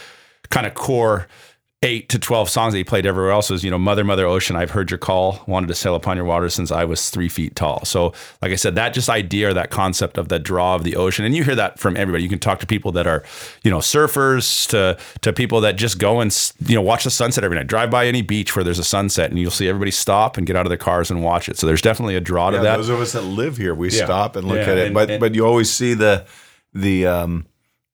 [0.50, 1.26] kind of core
[1.84, 4.54] eight to 12 songs that he played everywhere else was, you know, Mother, Mother Ocean,
[4.54, 7.56] I've heard your call, wanted to sail upon your waters since I was three feet
[7.56, 7.84] tall.
[7.84, 10.94] So, like I said, that just idea or that concept of the draw of the
[10.94, 12.22] ocean, and you hear that from everybody.
[12.22, 13.24] You can talk to people that are,
[13.64, 17.42] you know, surfers to, to people that just go and, you know, watch the sunset
[17.42, 17.66] every night.
[17.66, 20.54] Drive by any beach where there's a sunset and you'll see everybody stop and get
[20.54, 21.58] out of their cars and watch it.
[21.58, 22.76] So, there's definitely a draw to Yeah, that.
[22.76, 24.04] those of us that live here, we Yeah.
[24.04, 24.84] stop and look Yeah, at it.
[24.86, 26.26] and- but and- but you always see the
[26.74, 27.44] the um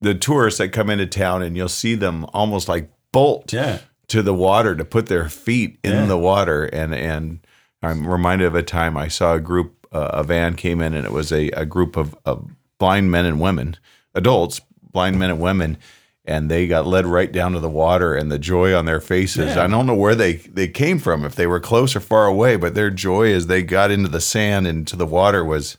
[0.01, 3.79] the tourists that come into town, and you'll see them almost like bolt Yeah.
[4.07, 6.05] to the water to put their feet in Yeah.
[6.05, 6.65] the water.
[6.65, 7.39] And and
[7.81, 11.05] I'm reminded of a time I saw a group, uh, a van came in, and
[11.05, 13.77] it was a, a group of, of blind men and women,
[14.13, 14.59] adults,
[14.91, 15.77] blind men and women.
[16.25, 19.57] and they got led right down to the water and the joy on their faces.
[19.57, 22.55] I don't know where they, they came from, if they were close or far away,
[22.55, 25.77] but their joy as they got into the sand and to the water was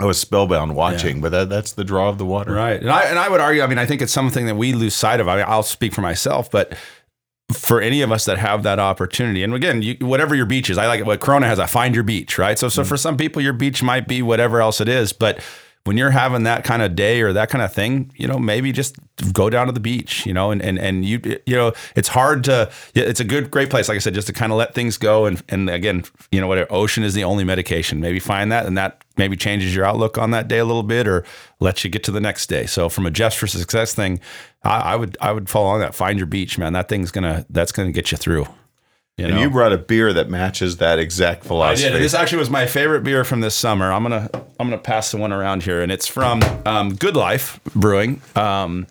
[0.00, 2.52] I was spellbound watching, but that, that's the draw of the water.
[2.52, 2.80] Right.
[2.80, 4.94] And I and I would argue, I mean, I think it's something that we lose
[4.94, 5.28] sight of.
[5.28, 6.74] I mean, I'll speak for myself, but
[7.52, 10.78] for any of us that have that opportunity, and again, you, whatever your beach is,
[10.78, 11.06] I like it.
[11.06, 12.58] What Corona has, I find your beach, right?
[12.58, 12.86] So, so mm.
[12.86, 15.42] for some people, your beach might be whatever else it is, but
[15.84, 18.70] when you're having that kind of day or that kind of thing, you know, maybe
[18.70, 18.96] just
[19.32, 22.44] go down to the beach, you know, and and and you you know, it's hard
[22.44, 22.70] to.
[22.94, 25.24] It's a good, great place, like I said, just to kind of let things go,
[25.24, 28.00] and and again, you know, what ocean is the only medication.
[28.00, 31.08] Maybe find that, and that maybe changes your outlook on that day a little bit,
[31.08, 31.24] or
[31.60, 32.66] lets you get to the next day.
[32.66, 34.20] So from a just for success thing,
[34.62, 35.94] I, I would I would follow on that.
[35.94, 36.74] Find your beach, man.
[36.74, 38.46] That thing's gonna that's gonna get you through.
[39.20, 39.42] You And know?
[39.42, 41.86] you brought a beer that matches that exact philosophy.
[41.88, 42.02] I did.
[42.02, 43.92] This actually was my favorite beer from this summer.
[43.92, 47.60] I'm gonna I'm gonna pass the one around here, and it's from um, Good Life
[47.76, 48.22] Brewing.
[48.34, 48.86] Um,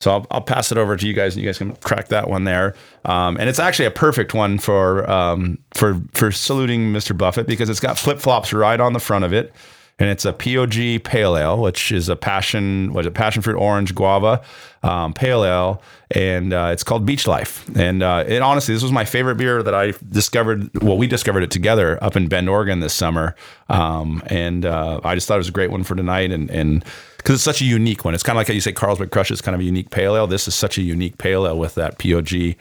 [0.00, 2.28] so I'll, I'll pass it over to you guys, and you guys can crack that
[2.28, 2.74] one there.
[3.04, 7.16] Um, and it's actually a perfect one for um, for for saluting Mr.
[7.16, 9.52] Buffett because it's got flip flops right on the front of it,
[9.98, 13.94] and it's a POG Pale Ale, which is a passion was it passion fruit orange
[13.94, 14.42] guava
[14.84, 17.66] um, pale ale, and uh, it's called Beach Life.
[17.74, 20.70] And uh, it honestly, this was my favorite beer that I discovered.
[20.82, 23.34] Well, we discovered it together up in Bend, Oregon this summer,
[23.70, 26.30] um, and uh, I just thought it was a great one for tonight.
[26.30, 26.84] And and
[27.16, 29.30] because it's such a unique one, it's kind of like how you say Carlsbad Crush
[29.30, 30.26] is kind of a unique pale ale.
[30.26, 32.56] This is such a unique pale ale with that POG.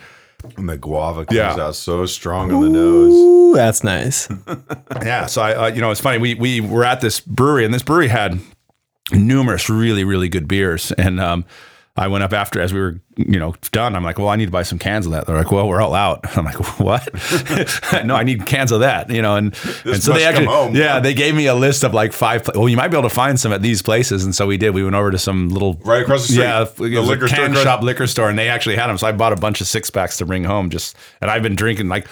[0.57, 1.55] And the guava comes Yeah.
[1.55, 3.13] out so strong on the nose.
[3.13, 4.27] Ooh, that's nice.
[5.01, 6.17] Yeah, so I, uh, you know, it's funny.
[6.19, 8.39] We we were at this brewery, and this brewery had
[9.11, 11.45] numerous really really good beers, and um,
[11.95, 13.95] I went up after as we were, you know, done.
[13.95, 15.27] I'm like, well, I need to buy some cans of that.
[15.27, 16.21] They're like, well, we're all out.
[16.37, 17.07] I'm like, what?
[18.03, 19.35] no, I need cans of that, you know.
[19.35, 20.75] And and so they actually, home.
[20.75, 22.45] yeah, they gave me a list of like five.
[22.45, 24.57] Pla- well, you might be able to find some at these places, and so we
[24.57, 24.71] did.
[24.73, 26.43] We went over to some little Right across the street.
[26.45, 28.97] yeah, The a liquor store can across- shop liquor store, and they actually had them.
[28.97, 30.71] So I bought a bunch of six packs to bring home.
[30.71, 32.07] Just and I've been drinking like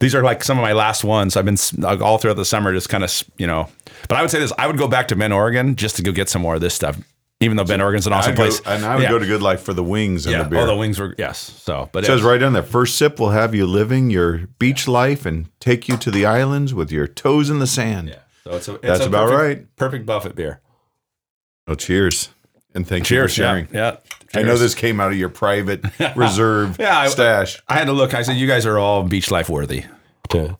[0.00, 1.36] these are like some of my last ones.
[1.36, 3.68] I've been like, all throughout the summer, just kind of you know.
[4.08, 6.12] But I would say this: I would go back to Bend, Oregon, just to go
[6.12, 6.96] get some more of this stuff.
[7.40, 9.10] Even though Bend, Oregon's an awesome place, and I would yeah.
[9.10, 10.42] go to Good Life for the wings and yeah.
[10.42, 10.58] the beer.
[10.60, 11.38] Oh, the wings were yes.
[11.38, 14.88] So, but It says right on there, first sip will have you living your beach
[14.88, 18.08] life and take you to the islands with your toes in the sand.
[18.08, 18.16] Yeah.
[18.42, 19.76] So it's a, it's That's a about perfect- right.
[19.76, 20.60] Perfect Buffett beer.
[21.68, 22.30] Oh, cheers.
[22.74, 23.68] And thank Cheers, you for sharing.
[23.72, 23.96] Yeah.
[24.34, 24.40] yeah.
[24.40, 25.84] I know this came out of your private
[26.16, 27.62] reserve Yeah, I- stash.
[27.68, 28.14] I had to look.
[28.14, 29.84] I said, you guys are all beach life worthy.
[30.30, 30.58] To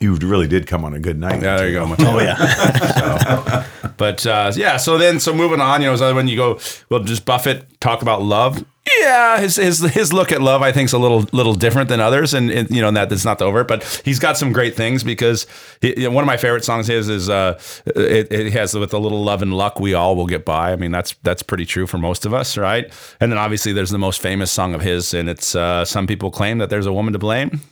[0.00, 1.42] You really did come on a good night.
[1.42, 1.94] Yeah, there you go.
[2.06, 3.66] Oh yeah.
[3.96, 6.58] but uh, yeah, so then so moving on, you know, so when you go,
[6.90, 8.64] well, just Buffett talk about love.
[9.00, 12.00] Yeah, his his his look at love, I think, is a little little different than
[12.00, 13.64] others, and, and you know and that that's not the over.
[13.64, 15.46] But he's got some great things because
[15.80, 18.92] he, you know, one of my favorite songs his is uh, it, it has with
[18.92, 20.72] a little love and luck we all will get by.
[20.72, 22.92] I mean, that's that's pretty true for most of us, right?
[23.20, 26.30] And then obviously there's the most famous song of his, and it's uh, some people
[26.30, 27.62] claim that there's a woman to blame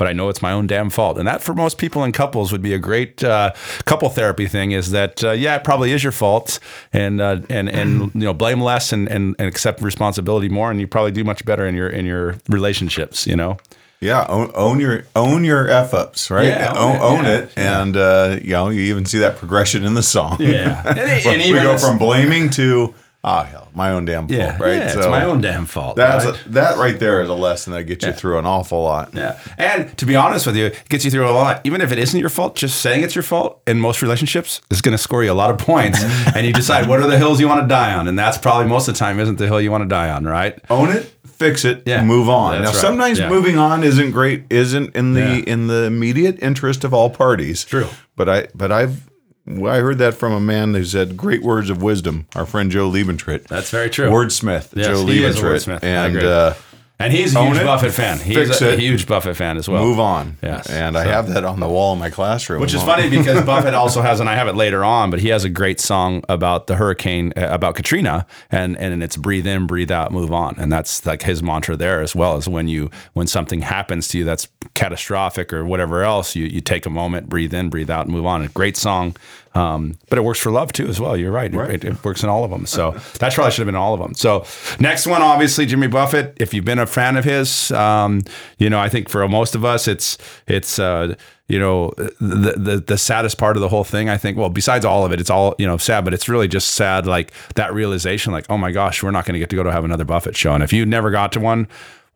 [0.00, 1.18] but I know it's my own damn fault.
[1.18, 3.52] And that for most people in couples would be a great uh,
[3.84, 6.58] couple therapy thing is that, uh, yeah, it probably is your fault
[6.90, 10.70] and, uh, and, and, you know, blame less and, and, and accept responsibility more.
[10.70, 13.58] And you probably do much better in your, in your relationships, you know?
[14.00, 16.46] Yeah, own, own your own your f ups, right?
[16.46, 17.38] Yeah, own, own it, own yeah.
[17.38, 20.38] it, and uh, you know you even see that progression in the song.
[20.40, 20.82] Yeah.
[21.26, 24.76] and, we even go from blaming to ah hell, my own damn fault, yeah, right?
[24.76, 25.96] yeah, it's my own damn fault.
[25.96, 26.46] That's right?
[26.46, 29.12] a, that right there is a lesson that gets you through an awful lot.
[29.14, 29.38] Yeah.
[29.58, 31.60] And to be honest with you, it gets you through a lot.
[31.64, 34.80] Even if it isn't your fault, just saying it's your fault in most relationships is
[34.80, 36.02] going to score you a lot of points.
[36.34, 38.08] and you decide what are the hills you want to die on.
[38.08, 40.24] And that's probably most of the time isn't the hill you want to die on,
[40.24, 40.58] right?
[40.70, 42.02] Own it, fix it, Yeah.
[42.02, 42.52] move on.
[42.52, 42.80] That's now, right.
[42.80, 43.28] sometimes Yeah.
[43.28, 45.52] moving on isn't great, isn't in the Yeah.
[45.52, 47.64] in the immediate interest of all parties.
[47.64, 47.88] True.
[48.16, 49.09] but I but I've
[49.58, 52.26] I heard that from a man who said great words of wisdom.
[52.34, 53.48] Our friend Joe Liebentritt.
[53.48, 54.10] That's very true.
[54.10, 55.84] Wordsmith, Yes, Joe he is a Liebentritt, wordsmith.
[55.84, 56.54] And uh,
[56.98, 58.18] And he's a huge it, Buffett fan.
[58.18, 59.82] He's fix a, huge Buffett fan as well.
[59.82, 60.36] move on.
[60.42, 60.68] Yes.
[60.68, 62.60] and I have that on the wall in my classroom.
[62.60, 65.28] Which is funny because Buffett also has, and I have it later on, but he
[65.28, 69.66] has a great song about the hurricane, uh, about Katrina, and and it's breathe in,
[69.66, 72.90] breathe out, move on, and that's like his mantra there as well as when you
[73.14, 77.30] when something happens to you that's catastrophic or whatever else, you you take a moment,
[77.30, 78.42] breathe in, breathe out, and move on.
[78.42, 79.16] A great song,
[79.54, 81.16] um, but it works for love too as well.
[81.16, 82.66] You're right, It, it works in all of them.
[82.66, 84.14] So that probably should have been all of them.
[84.14, 84.44] So
[84.78, 86.36] next one, obviously Jimmy Buffett.
[86.38, 88.22] If you've been a fan of his, um,
[88.58, 90.78] you know I think for most of us, it's it's.
[90.78, 91.14] Uh,
[91.48, 94.84] you know the, the the saddest part of the whole thing i think well besides
[94.84, 97.74] all of it it's all you know sad but it's really just sad like that
[97.74, 100.04] realization like oh my gosh we're not going to get to go to have another
[100.04, 101.66] buffett show and if you never got to one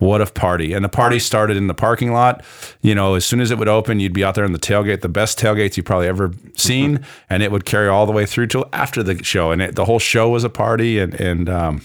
[0.04, 0.72] what a party.
[0.72, 2.44] And the party started in the parking lot.
[2.82, 5.00] You know as soon as it would open you'd be out there in the tailgate
[5.00, 7.04] the best tailgates you've probably ever seen.
[7.30, 9.50] And it would carry all the way through till after the show.
[9.50, 10.98] And it, the whole show was a party.
[10.98, 11.82] And and um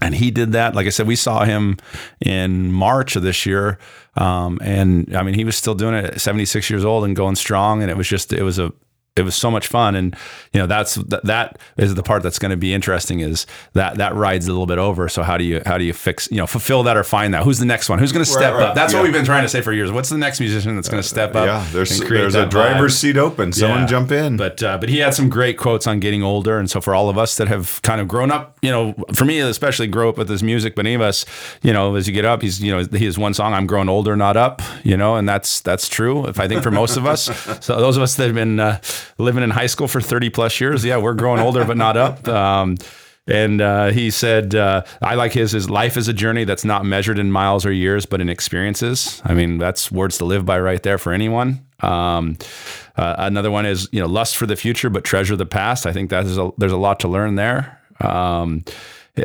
[0.00, 0.74] and he did that.
[0.74, 1.76] Like I said, we saw him
[2.20, 3.78] in March of this year,
[4.16, 7.36] um, and I mean, he was still doing it at 76 years old and going
[7.36, 7.82] strong.
[7.82, 8.72] And it was just, it was a,
[9.16, 10.16] it was so much fun and
[10.52, 13.96] you know that's that, that is the part that's going to be interesting is that
[13.96, 16.38] that rides a little bit over so how do you how do you fix you
[16.38, 18.62] know fulfill that or find that who's the next one who's going to step right,
[18.62, 18.98] up that's yeah.
[18.98, 21.08] what we've been trying to say for years what's the next musician that's going to
[21.08, 22.98] step up yeah, there's there's a driver's vibe?
[23.00, 23.52] seat open.
[23.52, 23.86] Someone Yeah.
[23.86, 24.36] jump in.
[24.36, 27.08] But uh, but he had some great quotes on getting older, and so for all
[27.08, 30.16] of us that have kind of grown up, you know, for me especially, grow up
[30.18, 30.74] with his music.
[30.74, 31.24] But any of us,
[31.62, 33.88] you know, as you get up, he's you know he has one song, "I'm growing
[33.88, 36.26] older, not up," you know, and that's that's true.
[36.26, 37.24] If I think for most of us,
[37.64, 38.80] so those of us that have been uh,
[39.18, 42.26] living in high school for 30 plus years, yeah, we're growing older, but not up.
[42.28, 42.76] Um,
[43.26, 46.84] and uh, he said, uh, I like his, his life is a journey that's not
[46.84, 49.22] measured in miles or years, but in experiences.
[49.24, 51.64] I mean, that's words to live by right there for anyone.
[51.80, 52.36] Um,
[52.96, 55.86] uh, another one is, you know, lust for the future, but treasure the past.
[55.86, 57.80] I think that is a, there's a lot to learn there.
[58.00, 58.64] Um,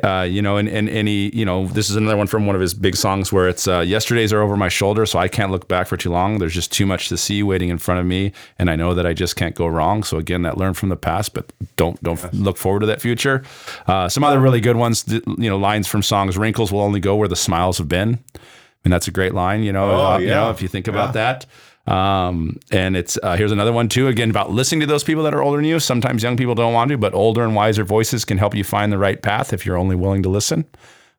[0.03, 2.55] uh, you know, and, and, and he, you know, this is another one from one
[2.55, 5.49] of his big songs where it's, uh, yesterdays are over my shoulder, so I can't
[5.49, 6.39] look back for too long.
[6.39, 8.33] There's just too much to see waiting in front of me.
[8.59, 10.03] And I know that I just can't go wrong.
[10.03, 13.43] So again, that learn from the past, but don't, don't look forward to that future.
[13.87, 17.15] Uh, some other really good ones, you know, lines from songs, wrinkles will only go
[17.15, 18.19] where the smiles have been.
[18.35, 18.39] I
[18.83, 20.51] mean, that's a great line, you know, Oh, uh, you know, yeah.
[20.51, 21.45] if you think about that.
[21.87, 24.07] Um, and it's uh, here's another one too.
[24.07, 25.79] Again, about listening to those people that are older than you.
[25.79, 28.91] Sometimes young people don't want to, but older and wiser voices can help you find
[28.91, 30.65] the right path if you're only willing to listen.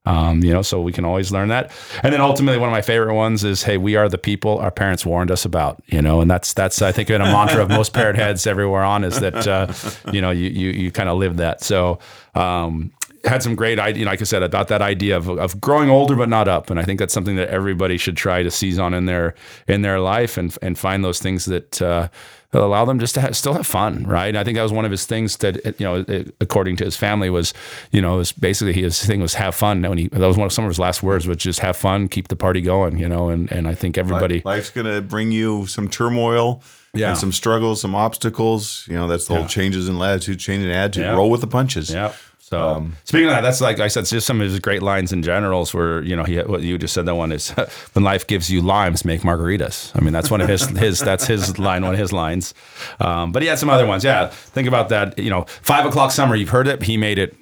[0.05, 1.71] Um, you know, so we can always learn that.
[2.03, 4.71] And then ultimately, one of my favorite ones is, "Hey, we are the people our
[4.71, 7.69] parents warned us about." You know, and that's that's I think been a mantra of
[7.69, 9.73] most parrot heads everywhere on is that uh,
[10.13, 11.63] you know you you you kind of live that.
[11.63, 11.99] So.
[12.35, 12.93] Um,
[13.29, 16.29] had some great idea, like I said, about that idea of, of growing older but
[16.29, 19.07] not up, and I think that's something that everybody should try to seize on in
[19.07, 19.35] their
[19.67, 22.09] in their life and and find those things that uh,
[22.53, 24.29] allow them just to have, still have fun, right?
[24.29, 26.85] And I think that was one of his things that you know, it- according to
[26.85, 27.53] his family, was
[27.93, 29.83] you know, was basically his thing was have fun.
[29.83, 32.09] When he that was one of some of his last words, was just have fun,
[32.09, 34.43] keep the party going, you know, and and I think everybody.
[34.45, 36.63] Life's going to bring you some turmoil
[36.95, 37.11] Yeah.
[37.11, 38.87] and some struggles, some obstacles.
[38.89, 41.05] You know, that's the whole changes in latitude, change in attitude.
[41.05, 41.17] Yeah.
[41.17, 41.91] Roll with the punches.
[41.91, 42.13] Yeah.
[42.49, 45.23] So speaking of that, that's like I said, just some of his great lines in
[45.23, 45.75] generals.
[45.75, 47.51] Where you know he, what you just said that one is
[47.93, 49.93] when life gives you limes, make margaritas.
[49.95, 52.55] I mean that's one of his his that's his line, one of his lines.
[53.01, 54.03] Um, but he had some other ones.
[54.03, 55.19] Yeah, think about that.
[55.19, 56.39] You know, five o'clock somewhere.
[56.39, 56.83] You've heard it.
[56.83, 57.37] He made it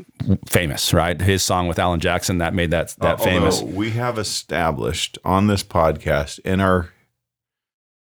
[0.48, 1.20] famous, right?
[1.20, 3.62] His song with Alan Jackson that made that that famous.
[3.62, 6.90] We have established on this podcast in our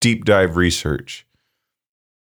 [0.00, 1.26] deep dive research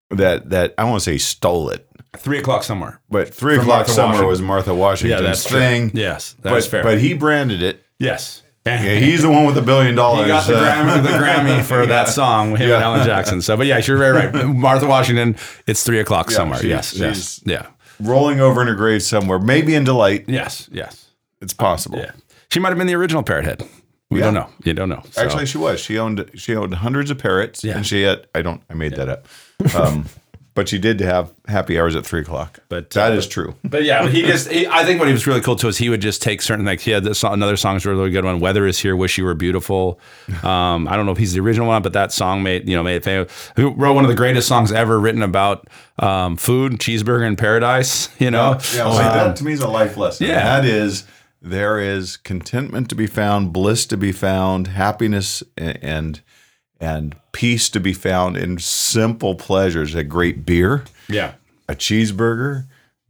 [0.09, 2.99] that that I won't say stole it, Three o'clock somewhere.
[3.09, 4.27] but three From o'clock Martha summer Washington.
[4.29, 5.59] was Martha Washington's true.
[5.59, 5.91] thing.
[5.93, 6.83] Yes, that's but, fair.
[6.83, 7.83] but he branded it.
[7.99, 8.41] yes.
[8.65, 10.21] Yeah, he's the one with the billion dollars.
[10.23, 12.75] He got the uh, Grammy, the Grammy for that song, him Yeah.
[12.75, 13.41] and Alan Jackson.
[13.41, 14.45] So, but yeah, you're very right.
[14.47, 15.35] Martha Washington,
[15.67, 16.59] it's three o'clock Yeah, somewhere.
[16.59, 17.65] she's- Yes, yes, yeah,
[17.99, 20.25] rolling over in her grave somewhere, maybe in delight.
[20.29, 21.07] yes, yes.
[21.41, 21.97] It's possible.
[21.99, 22.11] Yeah,
[22.51, 23.63] she might have been the original parrot head.
[24.09, 24.25] We Yeah.
[24.25, 24.49] don't know.
[24.63, 25.03] You don't know.
[25.11, 25.81] So- Actually, she was.
[25.81, 27.75] She owned she owned hundreds of parrots, Yeah.
[27.75, 28.27] and she had.
[28.33, 28.61] I don't.
[28.69, 29.27] I made that up.
[29.75, 30.05] Um,
[30.55, 32.59] but she did have happy hours at three o'clock.
[32.69, 33.55] But, that uh, is true.
[33.63, 35.89] But yeah, he just, he, I think what he was really cool too is he
[35.89, 38.39] would just take certain, like he had this song, another song's a really good one,
[38.39, 39.99] Weather is Here, Wish You Were Beautiful.
[40.43, 42.83] Um, I don't know if he's the original one, but that song made, you know,
[42.83, 43.51] made it famous.
[43.55, 45.67] Who wrote one of the greatest songs ever written about
[45.99, 48.51] um, food, cheeseburger in paradise, you know?
[48.51, 50.27] Yeah, see, that to me is a life lesson.
[50.27, 50.43] yeah.
[50.43, 51.05] that is
[51.41, 56.21] there is contentment to be found, bliss to be found, happiness and
[56.79, 59.95] and peace to be found in simple pleasures.
[59.95, 61.33] A great beer, Yeah.
[61.67, 62.65] a cheeseburger.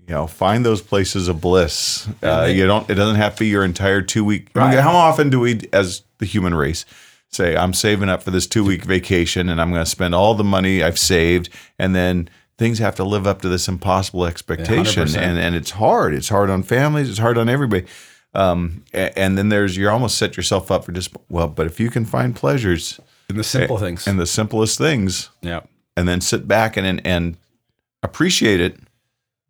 [0.08, 2.08] You know, find those places of bliss.
[2.22, 2.90] Uh, you don't.
[2.90, 4.50] It doesn't have to be your entire two week.
[4.54, 4.78] Right.
[4.78, 6.84] how often do we, as the human race,
[7.30, 10.36] say, "I'm saving up for this two week vacation, and I'm going to spend all
[10.36, 11.48] the money I've saved,"
[11.80, 15.18] and then things have to live up to this impossible expectation, 100%.
[15.22, 16.14] and and it's hard.
[16.14, 17.10] It's hard on families.
[17.10, 17.86] It's hard on everybody.
[18.36, 21.80] Um, a- and then there's you're almost set yourself up for just well, but if
[21.80, 24.08] you can find pleasures In the simple eh, things.
[24.08, 25.62] and the simplest things, yeah.
[25.96, 27.38] and then sit back and and, and
[28.04, 28.78] appreciate it,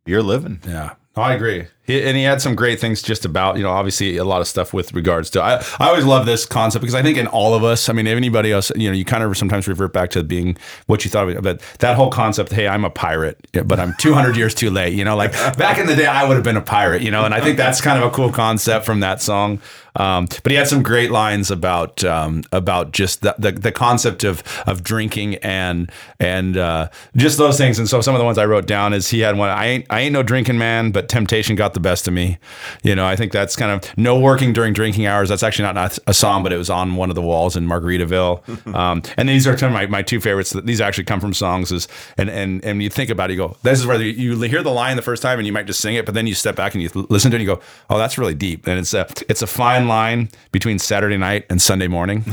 [0.06, 0.62] you're living.
[0.66, 0.96] Yeah.
[1.16, 1.68] No, I agree.
[1.84, 4.48] He, and he had some great things just about, you know, obviously a lot of
[4.48, 5.44] stuff with regards to.
[5.44, 8.08] I, I always love this concept because I think in all of us, I mean,
[8.08, 10.58] if anybody else, you know, you kind of sometimes revert back to being
[10.88, 11.44] what you thought of it.
[11.44, 15.06] But that whole concept, hey, I'm a pirate, but I'm 200 years too late, you
[15.06, 17.34] know, like back in the day, I would have been a pirate, you know, and
[17.34, 19.62] I think that's kind of a cool concept from that song.
[19.96, 24.24] Um, but he had some great lines about um, about just the, the the concept
[24.24, 27.80] of of drinking and and uh, just those things.
[27.80, 29.50] And so some of the ones I wrote down is he had one.
[29.50, 32.38] I ain't I ain't no drinking man, but temptation got the best of me.
[32.84, 35.30] You know, I think that's kind of no working during drinking hours.
[35.30, 37.68] That's actually not, not a song, but it was on one of the walls in
[37.68, 38.76] Margaritaville.
[38.76, 40.54] um, and these are two of my, my two favorites.
[40.64, 41.72] These actually come from songs.
[41.72, 41.88] Is
[42.18, 44.72] and and and you think about it, you go, this is where you hear the
[44.72, 46.74] line the first time and you might just sing it, but then you step back
[46.74, 48.68] and you listen to it and you go, oh, that's really deep.
[48.68, 52.24] And it's a it's a fine line between Saturday night and Sunday morning.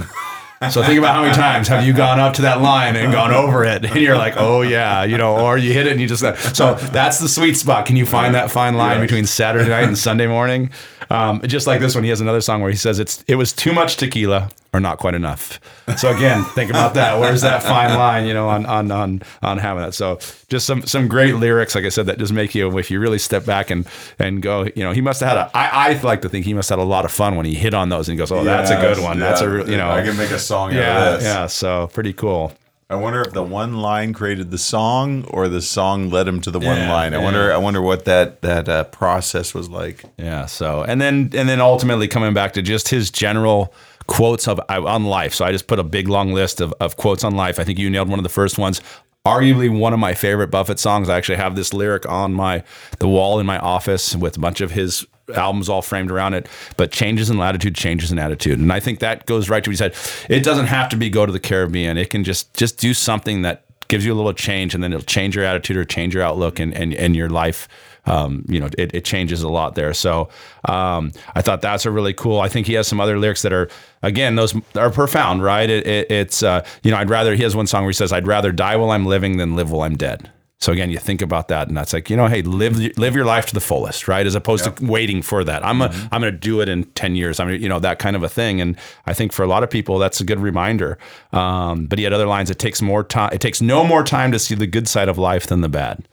[0.68, 3.32] So think about how many times have you gone up to that line and gone
[3.32, 6.06] over it, and you're like, oh yeah, you know, or you hit it and you
[6.06, 6.20] just.
[6.54, 7.86] So that's the sweet spot.
[7.86, 9.06] Can you find that fine line yes.
[9.08, 10.68] between Saturday night and Sunday morning?
[11.08, 13.54] Um, just like this one, he has another song where he says it's it was
[13.54, 15.60] too much tequila or not quite enough.
[15.96, 17.18] So again, think about that.
[17.18, 19.94] Where's that fine line, you know, on on on on having that.
[19.94, 20.18] So
[20.48, 23.18] just some some great lyrics, like I said, that just make you if you really
[23.18, 23.86] step back and
[24.18, 25.50] and go, you know, he must have had a.
[25.56, 27.54] I I like to think he must have had a lot of fun when he
[27.54, 29.18] hit on those and goes, oh, yes, that's a good one.
[29.18, 31.24] Yeah, that's a you know, I can make a song yeah, out of this.
[31.24, 32.52] Yeah, so pretty cool.
[32.88, 36.50] I wonder if the one line created the song, or the song led him to
[36.50, 37.14] the one yeah, line.
[37.14, 37.24] I yeah.
[37.24, 37.52] wonder.
[37.52, 40.04] I wonder what that that uh, process was like.
[40.18, 40.46] Yeah.
[40.46, 43.72] So, and then and then ultimately coming back to just his general
[44.10, 45.32] quotes of on life.
[45.32, 47.60] So I just put a big long list of, of quotes on life.
[47.60, 48.82] I think you nailed one of the first ones.
[49.24, 51.08] Arguably one of my favorite Buffett songs.
[51.08, 52.64] I actually have this lyric on my
[52.98, 56.48] the wall in my office with a bunch of his albums all framed around it.
[56.76, 59.74] But changes in latitude, changes in attitude, and I think that goes right to what
[59.74, 59.94] you said.
[60.28, 61.96] It doesn't have to be go to the Caribbean.
[61.96, 65.04] It can just just do something that gives you a little change, and then it'll
[65.04, 67.68] change your attitude or change your outlook and and, and your life
[68.06, 69.92] um, you know, it, it, changes a lot there.
[69.92, 70.28] So
[70.66, 72.40] um, I thought that's a really cool.
[72.40, 73.68] I think he has some other lyrics that are,
[74.02, 75.68] again, those are profound, right?
[75.68, 78.12] It, it, it's, uh, you know, I'd rather, he has one song where he says,
[78.12, 80.30] I'd rather die while I'm living than live while I'm dead.
[80.60, 83.24] So again, you think about that, and that's like you know, hey, live live your
[83.24, 84.26] life to the fullest, right?
[84.26, 84.76] As opposed yep.
[84.76, 85.64] to waiting for that.
[85.64, 85.98] I'm mm-hmm.
[85.98, 87.40] a, I'm going to do it in ten years.
[87.40, 88.60] I'm mean, you know that kind of a thing.
[88.60, 90.98] And I think for a lot of people, that's a good reminder.
[91.32, 92.50] Um, but he had other lines.
[92.50, 93.30] It takes more time.
[93.32, 96.06] It takes no more time to see the good side of life than the bad.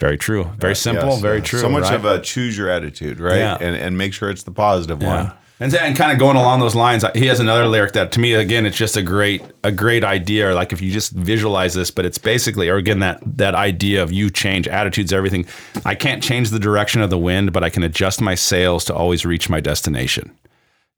[0.00, 0.50] Very true.
[0.58, 1.08] Very simple.
[1.08, 1.60] Yes, very true.
[1.60, 1.94] So much right?
[1.94, 3.38] of a choose your attitude, right?
[3.38, 3.56] Yeah.
[3.58, 5.16] And and make sure it's the positive yeah.
[5.16, 5.32] one.
[5.64, 8.34] And, and kind of going along those lines, he has another lyric that to me
[8.34, 10.54] again, it's just a great a great idea.
[10.54, 14.12] Like if you just visualize this, but it's basically, or again that that idea of
[14.12, 15.46] you change attitudes, everything.
[15.86, 18.94] I can't change the direction of the wind, but I can adjust my sails to
[18.94, 20.36] always reach my destination.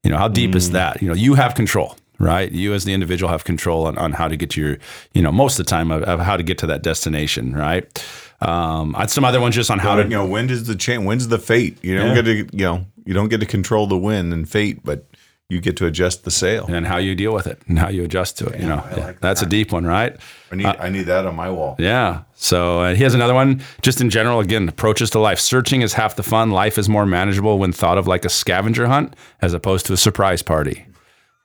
[0.03, 0.55] You know how deep mm.
[0.55, 1.01] is that?
[1.01, 2.51] You know you have control right?
[2.51, 4.77] You as the individual have control on, on how to get to your,
[5.13, 8.03] you know, most of the time of, of how to get to that destination, right?
[8.39, 10.09] Um, I had some other ones just on how well, to.
[10.09, 11.05] You know, when does the chain.
[11.05, 11.83] when's the fate.
[11.83, 12.21] You don't yeah.
[12.21, 15.05] get to, you know, you don't get to control the wind and fate, but
[15.49, 18.03] you get to adjust the sail and how you deal with it and how you
[18.03, 18.55] adjust to it.
[18.55, 19.45] Yeah, you know, like that's that.
[19.45, 20.15] a deep one, right?
[20.51, 21.77] I need, uh, I need that on my wall.
[21.79, 22.23] Yeah.
[22.35, 23.63] So uh, he has another one.
[23.81, 25.39] Just in general, again, approaches to life.
[25.39, 26.51] Searching is half the fun.
[26.51, 29.97] Life is more manageable when thought of like a scavenger hunt as opposed to a
[29.97, 30.85] surprise party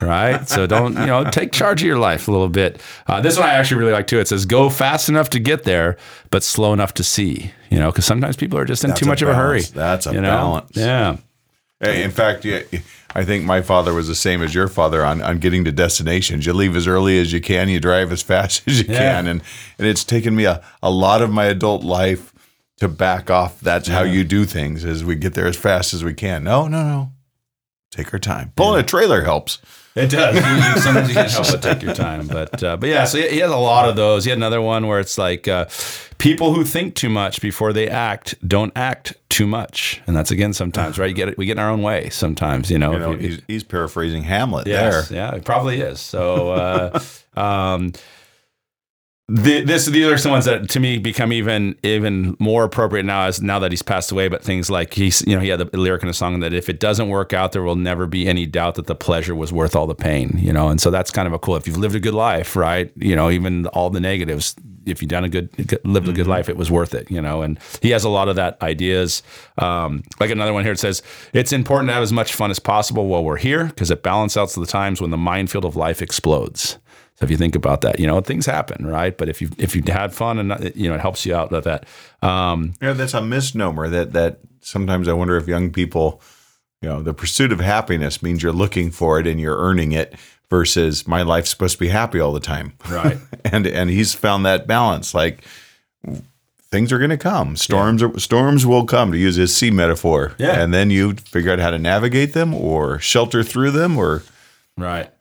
[0.03, 0.47] right?
[0.47, 2.81] So don't you know take charge of your life a little bit.
[3.07, 4.19] Uh, this one I actually really like too.
[4.19, 5.97] It says go fast enough to get there,
[6.29, 7.51] but slow enough to see.
[7.69, 9.37] You know, because sometimes people are just in That's too much balance.
[9.37, 9.61] of a hurry.
[9.61, 10.29] That's a you know?
[10.29, 10.77] balance.
[10.77, 11.17] Yeah.
[11.79, 12.61] Hey, in fact, yeah,
[13.15, 16.45] I think my father was the same as your father on, on getting to destinations.
[16.45, 18.99] You leave as early as you can, you drive as fast as you yeah.
[18.99, 19.41] can, and
[19.77, 22.33] and it's taken me a, a lot of my adult life
[22.77, 23.59] to back off.
[23.59, 23.95] That's yeah.
[23.95, 24.85] how you do things.
[24.85, 26.43] As we get there as fast as we can.
[26.43, 27.11] No, no, no.
[27.91, 28.51] Take our time.
[28.55, 28.79] Pulling yeah.
[28.81, 29.59] a trailer helps.
[29.95, 30.35] It does.
[30.35, 32.27] You, sometimes you can't help but take your time.
[32.33, 34.23] But uh, but yeah, so he has a lot of those.
[34.23, 35.65] He had another one where it's like uh,
[36.17, 40.53] people who think too much before they act don't act too much, and that's again
[40.53, 41.09] sometimes right.
[41.09, 41.37] You get it.
[41.37, 42.71] We get in our own way sometimes.
[42.71, 42.93] You know.
[42.93, 45.17] You know you, he's, he's, paraphrasing Hamlet yes, there.
[45.17, 45.99] Yeah, it probably is.
[45.99, 46.51] So.
[46.51, 46.99] Uh,
[47.39, 47.93] um,
[49.29, 53.23] the, this these are some ones that to me become even even more appropriate now
[53.23, 54.27] as now that he's passed away.
[54.27, 56.67] But things like he's you know he had the lyric in a song that if
[56.67, 59.77] it doesn't work out, there will never be any doubt that the pleasure was worth
[59.77, 60.37] all the pain.
[60.37, 61.55] You know, and so that's kind of a cool.
[61.55, 62.91] If you've lived a good life, right?
[62.97, 64.55] You know, even all the negatives.
[64.85, 65.49] If you've done a good,
[65.85, 66.29] lived a good mm-hmm.
[66.29, 67.09] life, it was worth it.
[67.09, 69.23] You know, and he has a lot of that ideas.
[69.57, 71.01] Um, like another one here, it says
[71.31, 74.35] it's important to have as much fun as possible while we're here because it balances
[74.35, 76.77] out the times when the minefield of life explodes.
[77.23, 79.17] If you think about that, you know, things happen, right?
[79.17, 81.63] But if you if you had fun and you know, it helps you out with
[81.63, 81.85] that.
[82.21, 83.89] Um, yeah, that's a misnomer.
[83.89, 86.21] That that sometimes I wonder if young people,
[86.81, 90.15] you know, the pursuit of happiness means you're looking for it and you're earning it
[90.49, 92.73] versus my life's supposed to be happy all the time.
[92.89, 93.17] Right.
[93.45, 95.13] and and he's found that balance.
[95.13, 95.43] Like
[96.73, 97.55] things are going to come.
[97.55, 98.07] Storms yeah.
[98.07, 100.33] are, storms will come to use his sea metaphor.
[100.39, 100.59] Yeah.
[100.59, 104.23] And then you figure out how to navigate them or shelter through them or
[104.75, 105.12] right.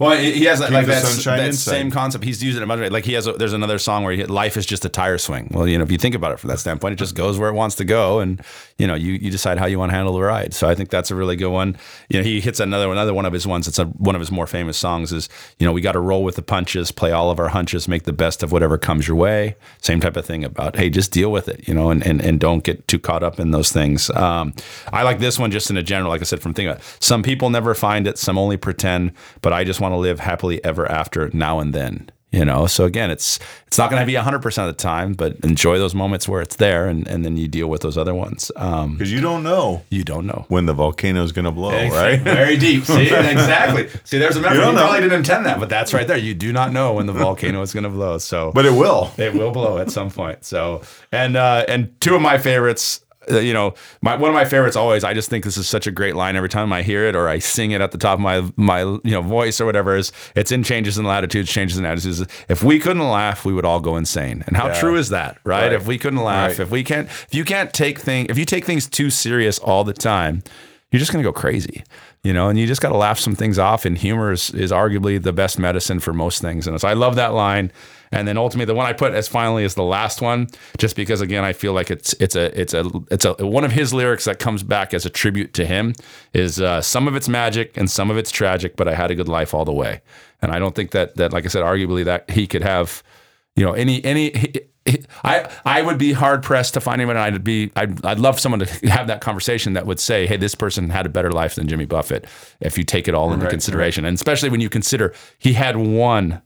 [0.00, 2.22] Well, he has that, like that, that same concept.
[2.22, 3.26] He's using it much like he has.
[3.26, 5.48] A, there's another song where he, life is just a tire swing.
[5.50, 7.48] Well, you know, if you think about it from that standpoint, it just goes where
[7.48, 8.40] it wants to go, and
[8.78, 10.54] you know, you, you decide how you want to handle the ride.
[10.54, 11.76] So I think that's a really good one.
[12.08, 13.66] You know, he hits another another one of his ones.
[13.66, 15.12] It's a, one of his more famous songs.
[15.12, 15.28] Is
[15.58, 18.04] you know, we got to roll with the punches, play all of our hunches, make
[18.04, 19.56] the best of whatever comes your way.
[19.82, 22.38] Same type of thing about hey, just deal with it, you know, and and, and
[22.38, 24.10] don't get too caught up in those things.
[24.10, 24.54] Um,
[24.92, 26.96] I like this one just in a general, like I said, from thinking about it.
[27.00, 29.10] some people never find it, some only pretend,
[29.42, 32.10] but I just want to live happily ever after now and then.
[32.30, 35.14] You know, so again, it's it's not going to be hundred percent of the time,
[35.14, 38.14] but enjoy those moments where it's there, and, and then you deal with those other
[38.14, 38.52] ones.
[38.54, 41.70] Um, Because you don't know you don't know, when the volcano is going to blow,
[41.88, 42.20] right?
[42.20, 42.84] Very deep.
[42.84, 43.88] See, exactly.
[44.04, 44.62] See, there's a metaphor.
[44.66, 46.18] You You, probably didn't intend that, but that's right there.
[46.18, 48.18] You do not know when the volcano is going to blow.
[48.18, 49.10] So, But it will.
[49.16, 50.44] it will blow at some point.
[50.44, 53.00] So, and uh, and two of my favorites.
[53.30, 55.04] Uh, you know, my one of my favorites always.
[55.04, 57.28] I just think this is such a great line every time I hear it or
[57.28, 59.96] I sing it at the top of my my you know voice or whatever.
[59.96, 62.24] Is it's in changes in latitudes, changes in attitudes.
[62.48, 64.44] If we couldn't laugh, we would all go insane.
[64.46, 64.80] And how Yeah.
[64.80, 65.62] true is that, right?
[65.64, 65.72] Right.
[65.72, 66.60] If we couldn't laugh, Right.
[66.60, 69.84] if we can't, if you can't take thing, if you take things too serious all
[69.84, 70.42] the time,
[70.90, 71.84] you're just gonna go crazy.
[72.28, 73.86] You know, and you just got to laugh some things off.
[73.86, 76.66] And humor is, is arguably the best medicine for most things.
[76.66, 77.72] And so I love that line.
[78.12, 81.22] And then ultimately, the one I put as finally is the last one, just because
[81.22, 84.26] again, I feel like it's it's a it's a it's a one of his lyrics
[84.26, 85.94] that comes back as a tribute to him.
[86.34, 89.14] Is uh, some of it's magic and some of it's tragic, but I had a
[89.14, 90.02] good life all the way.
[90.42, 93.02] And I don't think that that like I said, arguably that he could have,
[93.56, 94.34] you know, any any.
[95.24, 97.16] I I would be hard pressed to find anyone.
[97.16, 100.54] I'd be I'd, I'd love someone to have that conversation that would say, hey, this
[100.54, 102.26] person had a better life than Jimmy Buffett
[102.60, 105.76] if you take it all into Right, consideration, and especially when you consider he had
[105.76, 106.42] one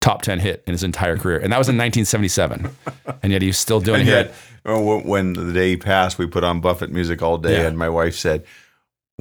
[0.00, 2.70] top ten hit in his entire career, and that was in 1977,
[3.22, 4.12] and yet he's still doing And it.
[4.12, 7.66] yet, when when the day passed, we put on Buffett music all day, Yeah.
[7.68, 8.44] and my wife said,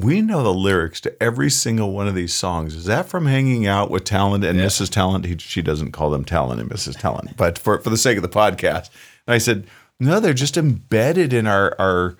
[0.01, 2.75] "We know the lyrics to every single one of these songs.
[2.75, 4.89] Is that from hanging out with Talent and Mrs.
[4.89, 6.99] Talent?" He, she doesn't call them Talent and Mrs.
[6.99, 8.89] Talent, but for for the sake of the podcast,
[9.27, 9.67] and I said,
[9.99, 12.15] "No, they're just embedded in our our."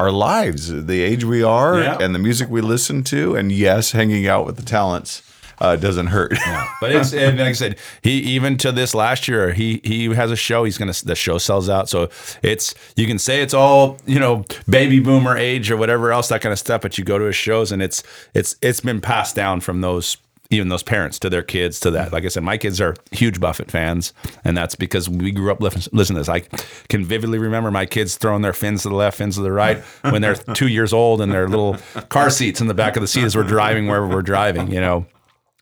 [0.00, 1.96] Our lives, the age we are, Yeah.
[2.00, 5.22] and the music we listen to, and yes, hanging out with the talents
[5.62, 6.36] uh, doesn't hurt.
[6.80, 10.32] But it's and like I said, he even to this last year, he he has
[10.32, 10.64] a show.
[10.64, 12.08] He's gonna the show sells out, so
[12.42, 16.40] it's you can say it's all you know baby boomer age or whatever else that
[16.40, 16.80] kind of stuff.
[16.80, 18.02] But you go to his shows and it's
[18.34, 20.16] it's it's been passed down from those
[20.50, 22.12] even those parents to their kids to that.
[22.12, 24.12] Like I said, my kids are huge Buffett fans,
[24.44, 26.28] and that's because we grew up listening listen to this.
[26.28, 26.40] I
[26.88, 29.78] can vividly remember my kids throwing their fins to the left, fins to the right
[30.02, 31.76] when they're two years old and their little
[32.08, 34.70] car seats in the back of the seat as we're driving wherever we're driving.
[34.70, 35.06] You know.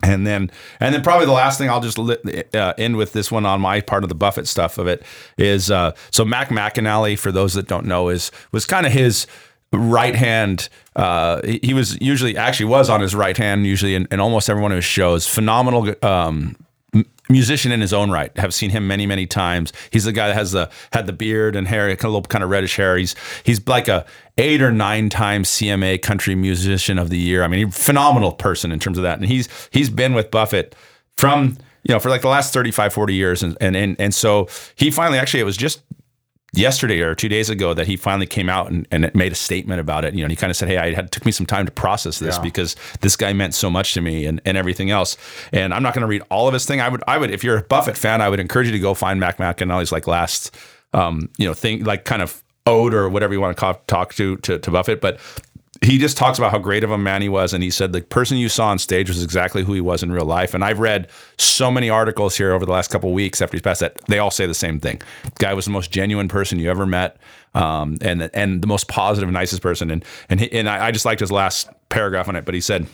[0.03, 3.45] And then, and then probably the last thing I'll just uh, end with this one
[3.45, 5.03] on my part of the Buffett stuff of it
[5.37, 9.27] is uh, so Mac McAnally, for those that don't know, is was kind of his
[9.73, 10.69] right hand.
[10.97, 14.63] Uh, he, was usually actually was on his right hand usually in, in almost every
[14.63, 15.27] one of his shows.
[15.27, 15.95] Phenomenal.
[16.03, 16.57] Um,
[17.29, 18.37] musician in his own right.
[18.37, 19.73] Have seen him many many times.
[19.91, 22.51] He's the guy that has the had the beard and hair of little kind of
[22.51, 22.97] reddish hair.
[22.97, 23.15] He's
[23.45, 24.05] he's like a
[24.39, 27.43] eight or nine time cma country musician of the year.
[27.43, 29.19] I mean he's a phenomenal person in terms of that.
[29.19, 30.75] And he's he's been with buffett
[31.17, 33.43] from you know for like the last 35 40 years.
[33.43, 35.83] And and and, and so he finally actually it was just
[36.53, 39.81] yesterday or two days ago that he finally came out and, and made a statement
[39.81, 40.15] about it.
[40.15, 42.19] You know, he kind of said, Hey, I had took me some time to process
[42.19, 42.43] this Yeah.
[42.43, 45.17] because this guy meant so much to me and, and everything else.
[45.53, 46.81] And I'm not going to read all of his thing.
[46.81, 48.95] I would, I would, if you're a Buffett fan, I would encourage you to go
[48.95, 50.55] find Mac McAnally's like last,
[50.93, 54.37] um, you know, thing, like kind of ode or whatever you want to talk to,
[54.39, 55.01] to, to Buffett.
[55.01, 55.19] But
[55.83, 57.55] he just talks about how great of a man he was.
[57.55, 60.13] And he said the person you saw on stage was exactly who he was in
[60.13, 60.53] real life.
[60.53, 61.09] And I've read
[61.39, 64.31] so many articles here over the last couple weeks after he's passed that they all
[64.31, 65.01] say the same thing.
[65.39, 67.17] Guy was the most genuine person you ever met.
[67.55, 69.91] Um, and, and the most positive, nicest person.
[69.91, 72.61] And, and, he, and I, I just liked his last paragraph on it, but he
[72.61, 72.87] said,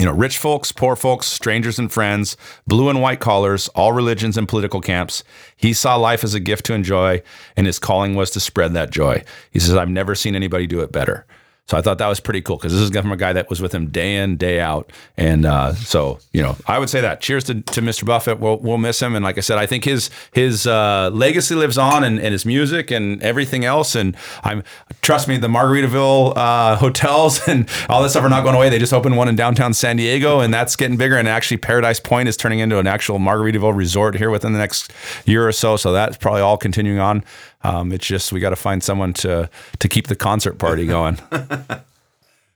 [0.00, 4.38] you know, rich folks, poor folks, strangers and friends, blue and white collars, all religions
[4.38, 5.22] and political camps.
[5.56, 7.22] He saw life as a gift to enjoy,
[7.56, 9.22] and his calling was to spread that joy.
[9.50, 11.26] He says, I've never seen anybody do it better.
[11.66, 13.62] So I thought that was pretty cool because this is from a guy that was
[13.62, 14.92] with him day in, day out.
[15.16, 17.22] And uh, so, you know, I would say that.
[17.22, 18.04] Cheers to, to Mr.
[18.04, 18.38] Buffett.
[18.38, 19.14] We'll, we'll miss him.
[19.14, 22.44] And like I said, I think his his uh, legacy lives on and, and his
[22.44, 23.94] music and everything else.
[23.94, 24.62] And I'm
[25.00, 28.68] trust me, the Margaritaville uh, hotels and all this stuff are not going away.
[28.68, 31.16] They just opened one in downtown San Diego, and that's getting bigger.
[31.16, 34.92] And actually, Paradise Point is turning into an actual Margaritaville resort here within the next
[35.24, 35.78] year or so.
[35.78, 37.24] So that's probably all continuing on.
[37.64, 39.50] Um, it's just we got to find someone to
[39.80, 41.18] to keep the concert party going.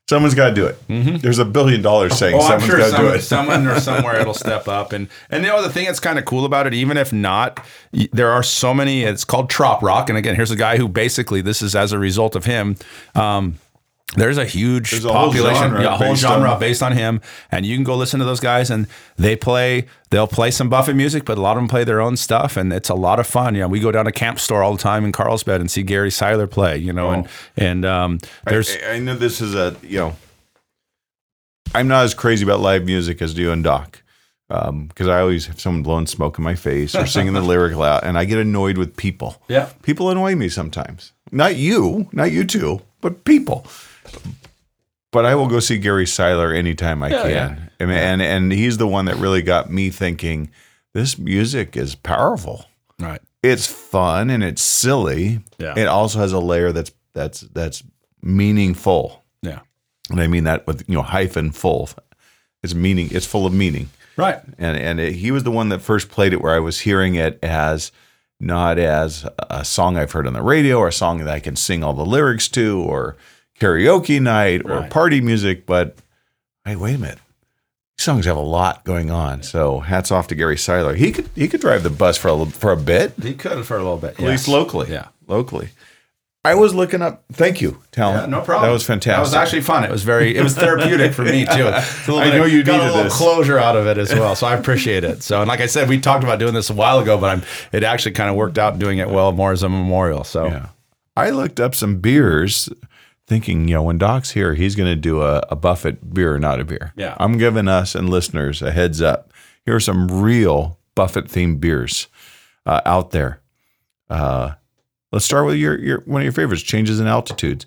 [0.08, 0.78] Someone's got to do it.
[1.20, 3.20] There's a billion dollars saying Oh, I'm someone's sure got to some, do it.
[3.20, 4.92] someone or somewhere it'll step up.
[4.94, 7.60] And and you know the thing that's kind of cool about it, even if not,
[8.12, 9.02] there are so many.
[9.02, 10.08] It's called Trop Rock.
[10.08, 12.76] And again, here's a guy who basically this is as a result of him.
[13.14, 13.58] Um,
[14.16, 16.82] There's a huge There's a whole population, genre yeah, a whole based genre on- based
[16.82, 18.86] on him, and you can go listen to those guys, and
[19.16, 19.86] they play.
[20.10, 22.72] They'll play some Buffett music, but a lot of them play their own stuff, and
[22.72, 23.54] it's a lot of fun.
[23.54, 25.82] You know, we go down to Camp Store all the time in Carlsbad and see
[25.82, 26.78] Gary Seiler play.
[26.78, 30.16] You know, and and um, there's I, I know this is a you know,
[31.74, 34.02] I'm not as crazy about live music as you and Doc,
[34.48, 38.04] because I always have someone blowing smoke in my face or singing the lyric loud,
[38.04, 39.42] and I get annoyed with people.
[39.48, 39.68] Yeah.
[39.82, 41.12] people annoy me sometimes.
[41.30, 43.66] Not you, not you two, but people.
[45.10, 47.56] But I will go see Gary Seiler anytime I can, yeah.
[47.80, 50.50] I mean, and and he's the one that really got me thinking.
[50.92, 52.66] This music is powerful
[53.00, 53.20] right.
[53.42, 55.40] it's fun and it's silly.
[55.58, 55.74] Yeah.
[55.76, 57.82] It also has a layer that's that's that's
[58.22, 59.24] meaningful.
[59.42, 59.60] Yeah.
[60.10, 61.90] And I mean that with you know hyphen full.
[62.62, 63.08] It's meaning.
[63.12, 63.90] It's full of meaning.
[64.16, 64.40] Right.
[64.58, 67.14] And and it, he was the one that first played it where I was hearing
[67.14, 67.92] it as
[68.40, 71.56] not as a song I've heard on the radio or a song that I can
[71.56, 73.16] sing all the lyrics to or
[73.60, 74.90] karaoke night or Right.
[74.90, 75.96] party music, but
[76.64, 77.18] hey, wait a minute.
[77.96, 79.42] These songs have a lot going on.
[79.42, 80.94] So hats off to Gary Seiler.
[80.94, 83.14] He could he could drive the bus for a little- for a bit.
[83.22, 84.90] He could for a little bit, At least locally.
[84.90, 85.06] Yeah.
[85.26, 85.70] Locally.
[86.44, 87.24] I was looking up.
[87.32, 88.20] Thank you, Talon.
[88.20, 88.68] Yeah, no problem.
[88.68, 89.16] That was fantastic.
[89.16, 89.82] That was actually fun.
[89.84, 91.66] It was very, it was therapeutic for me too.
[91.66, 93.16] It's a little I know you got a little this.
[93.16, 95.22] closure out of it as well, so I appreciate it.
[95.24, 97.42] So, and like I said, we talked about doing this a while ago, but I'm,
[97.72, 100.22] it actually kind of worked out doing it well more as a memorial.
[100.24, 100.66] So, Yeah.
[101.16, 102.68] I looked up some beers
[103.28, 106.38] thinking, you know, when Doc's here, he's going to do a, a Buffett beer or
[106.38, 106.92] not a beer.
[106.96, 107.14] Yeah.
[107.18, 109.32] I'm giving us and listeners a heads up.
[109.66, 112.08] Here are some real Buffett themed beers
[112.64, 113.40] uh, out there.
[114.08, 114.52] Uh,
[115.12, 117.66] let's start with your, your one of your favorites, Changes in Altitudes.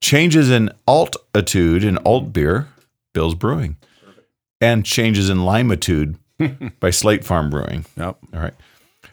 [0.00, 2.68] Changes in Altitude in Alt Beer,
[3.12, 3.76] Bill's Brewing.
[4.60, 6.16] And Changes in Limitude
[6.80, 7.84] by Slate Farm Brewing.
[7.96, 8.16] yep.
[8.32, 8.54] All right.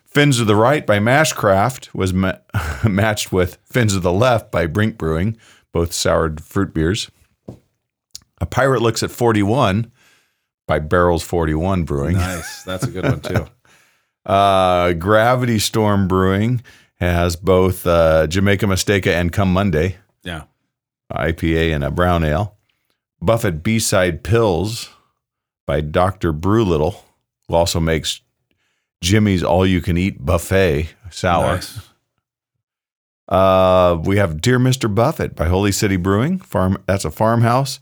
[0.06, 2.38] Fins to the Right by Mashcraft was ma-
[2.88, 5.38] matched with Fins to the Left by Brink Brewing,
[5.74, 7.10] both soured fruit beers.
[8.42, 9.92] A Pirate Looks at 41
[10.68, 12.16] by Barrels 41 Brewing.
[12.18, 12.64] Nice.
[12.64, 13.46] That's a good one too.
[14.26, 16.62] Uh, Gravity Storm Brewing
[17.00, 20.44] has both uh, Jamaica Mistake and Come Monday, Yeah.
[21.12, 22.56] IPA and a brown ale.
[23.22, 24.90] Buffett B-Side Pils
[25.66, 26.32] by Dr.
[26.32, 27.04] Brewlittle,
[27.48, 28.22] who also makes
[29.02, 31.56] Jimmy's All You Can Eat Buffet Sour.
[31.56, 31.89] Nice.
[33.30, 34.94] Uh, we have Dear Mr.
[34.94, 36.40] Buffett by Holy City Brewing.
[36.40, 37.80] Farm that's a farmhouse.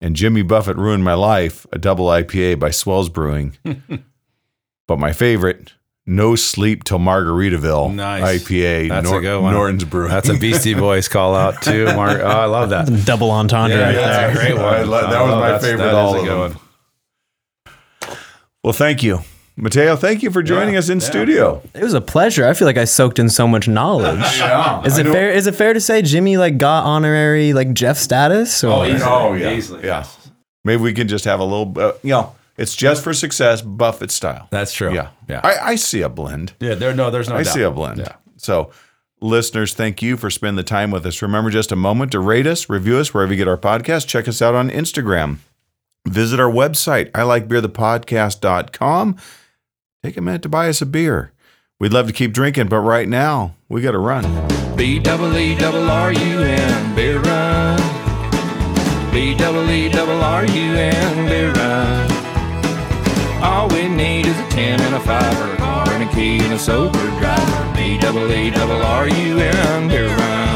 [0.00, 3.58] And Jimmy Buffett Ruined My Life, a double IPA by Swells Brewing.
[4.88, 5.74] but my favorite,
[6.06, 8.42] No Sleep Till Margaritaville Nice.
[8.42, 9.52] IPA, That's a good one.
[9.52, 10.08] Norton's Brewing.
[10.08, 11.84] That's a Beastie Boys call out too.
[11.94, 12.18] Mark.
[12.22, 12.86] Oh, I love that.
[13.04, 14.30] Double entendre right that's there.
[14.30, 14.64] a great one.
[14.74, 16.60] I lo- that was love my favorite that all is a of good them.
[18.08, 18.16] one.
[18.64, 19.20] well, thank you.
[19.60, 21.06] Mateo, thank you for joining Yeah, us in yeah.
[21.06, 21.62] studio.
[21.74, 22.46] It was a pleasure.
[22.46, 24.18] I feel like I soaked in so much knowledge.
[24.38, 24.82] Yeah.
[24.84, 25.30] Is it fair?
[25.30, 28.64] Is it fair to say Jimmy like got honorary like Jeff status?
[28.64, 28.84] Or?
[28.86, 29.52] Oh, yeah.
[29.52, 29.84] Easily.
[29.84, 30.06] Yeah.
[30.64, 34.10] Maybe we can just have a little, uh, you know, it's just for success, Buffett
[34.10, 34.48] style.
[34.50, 34.94] That's true.
[34.94, 35.10] Yeah.
[35.28, 35.40] Yeah.
[35.44, 36.54] I, I see a blend.
[36.60, 36.74] yeah.
[36.74, 36.94] There.
[36.94, 37.10] No.
[37.10, 37.36] There's no.
[37.36, 37.52] I doubt.
[37.54, 37.98] see a blend.
[37.98, 38.14] Yeah.
[38.38, 38.70] So,
[39.20, 41.20] listeners, thank you for spending the time with us.
[41.20, 44.06] Remember just a moment to rate us, review us wherever you get our podcast.
[44.08, 45.38] Check us out on Instagram.
[46.08, 49.16] Visit our website, I like beer, podcast.com.
[50.02, 51.32] Take a minute to buy us a beer.
[51.78, 54.24] We'd love to keep drinking, but right now we got to run.
[54.74, 57.78] B double E double R U N beer run.
[59.12, 62.10] B double E double R U N beer run.
[63.42, 66.38] All we need is a ten and a five or a car and a key
[66.38, 67.76] and a sober driver.
[67.76, 70.49] B double E double R U N beer run.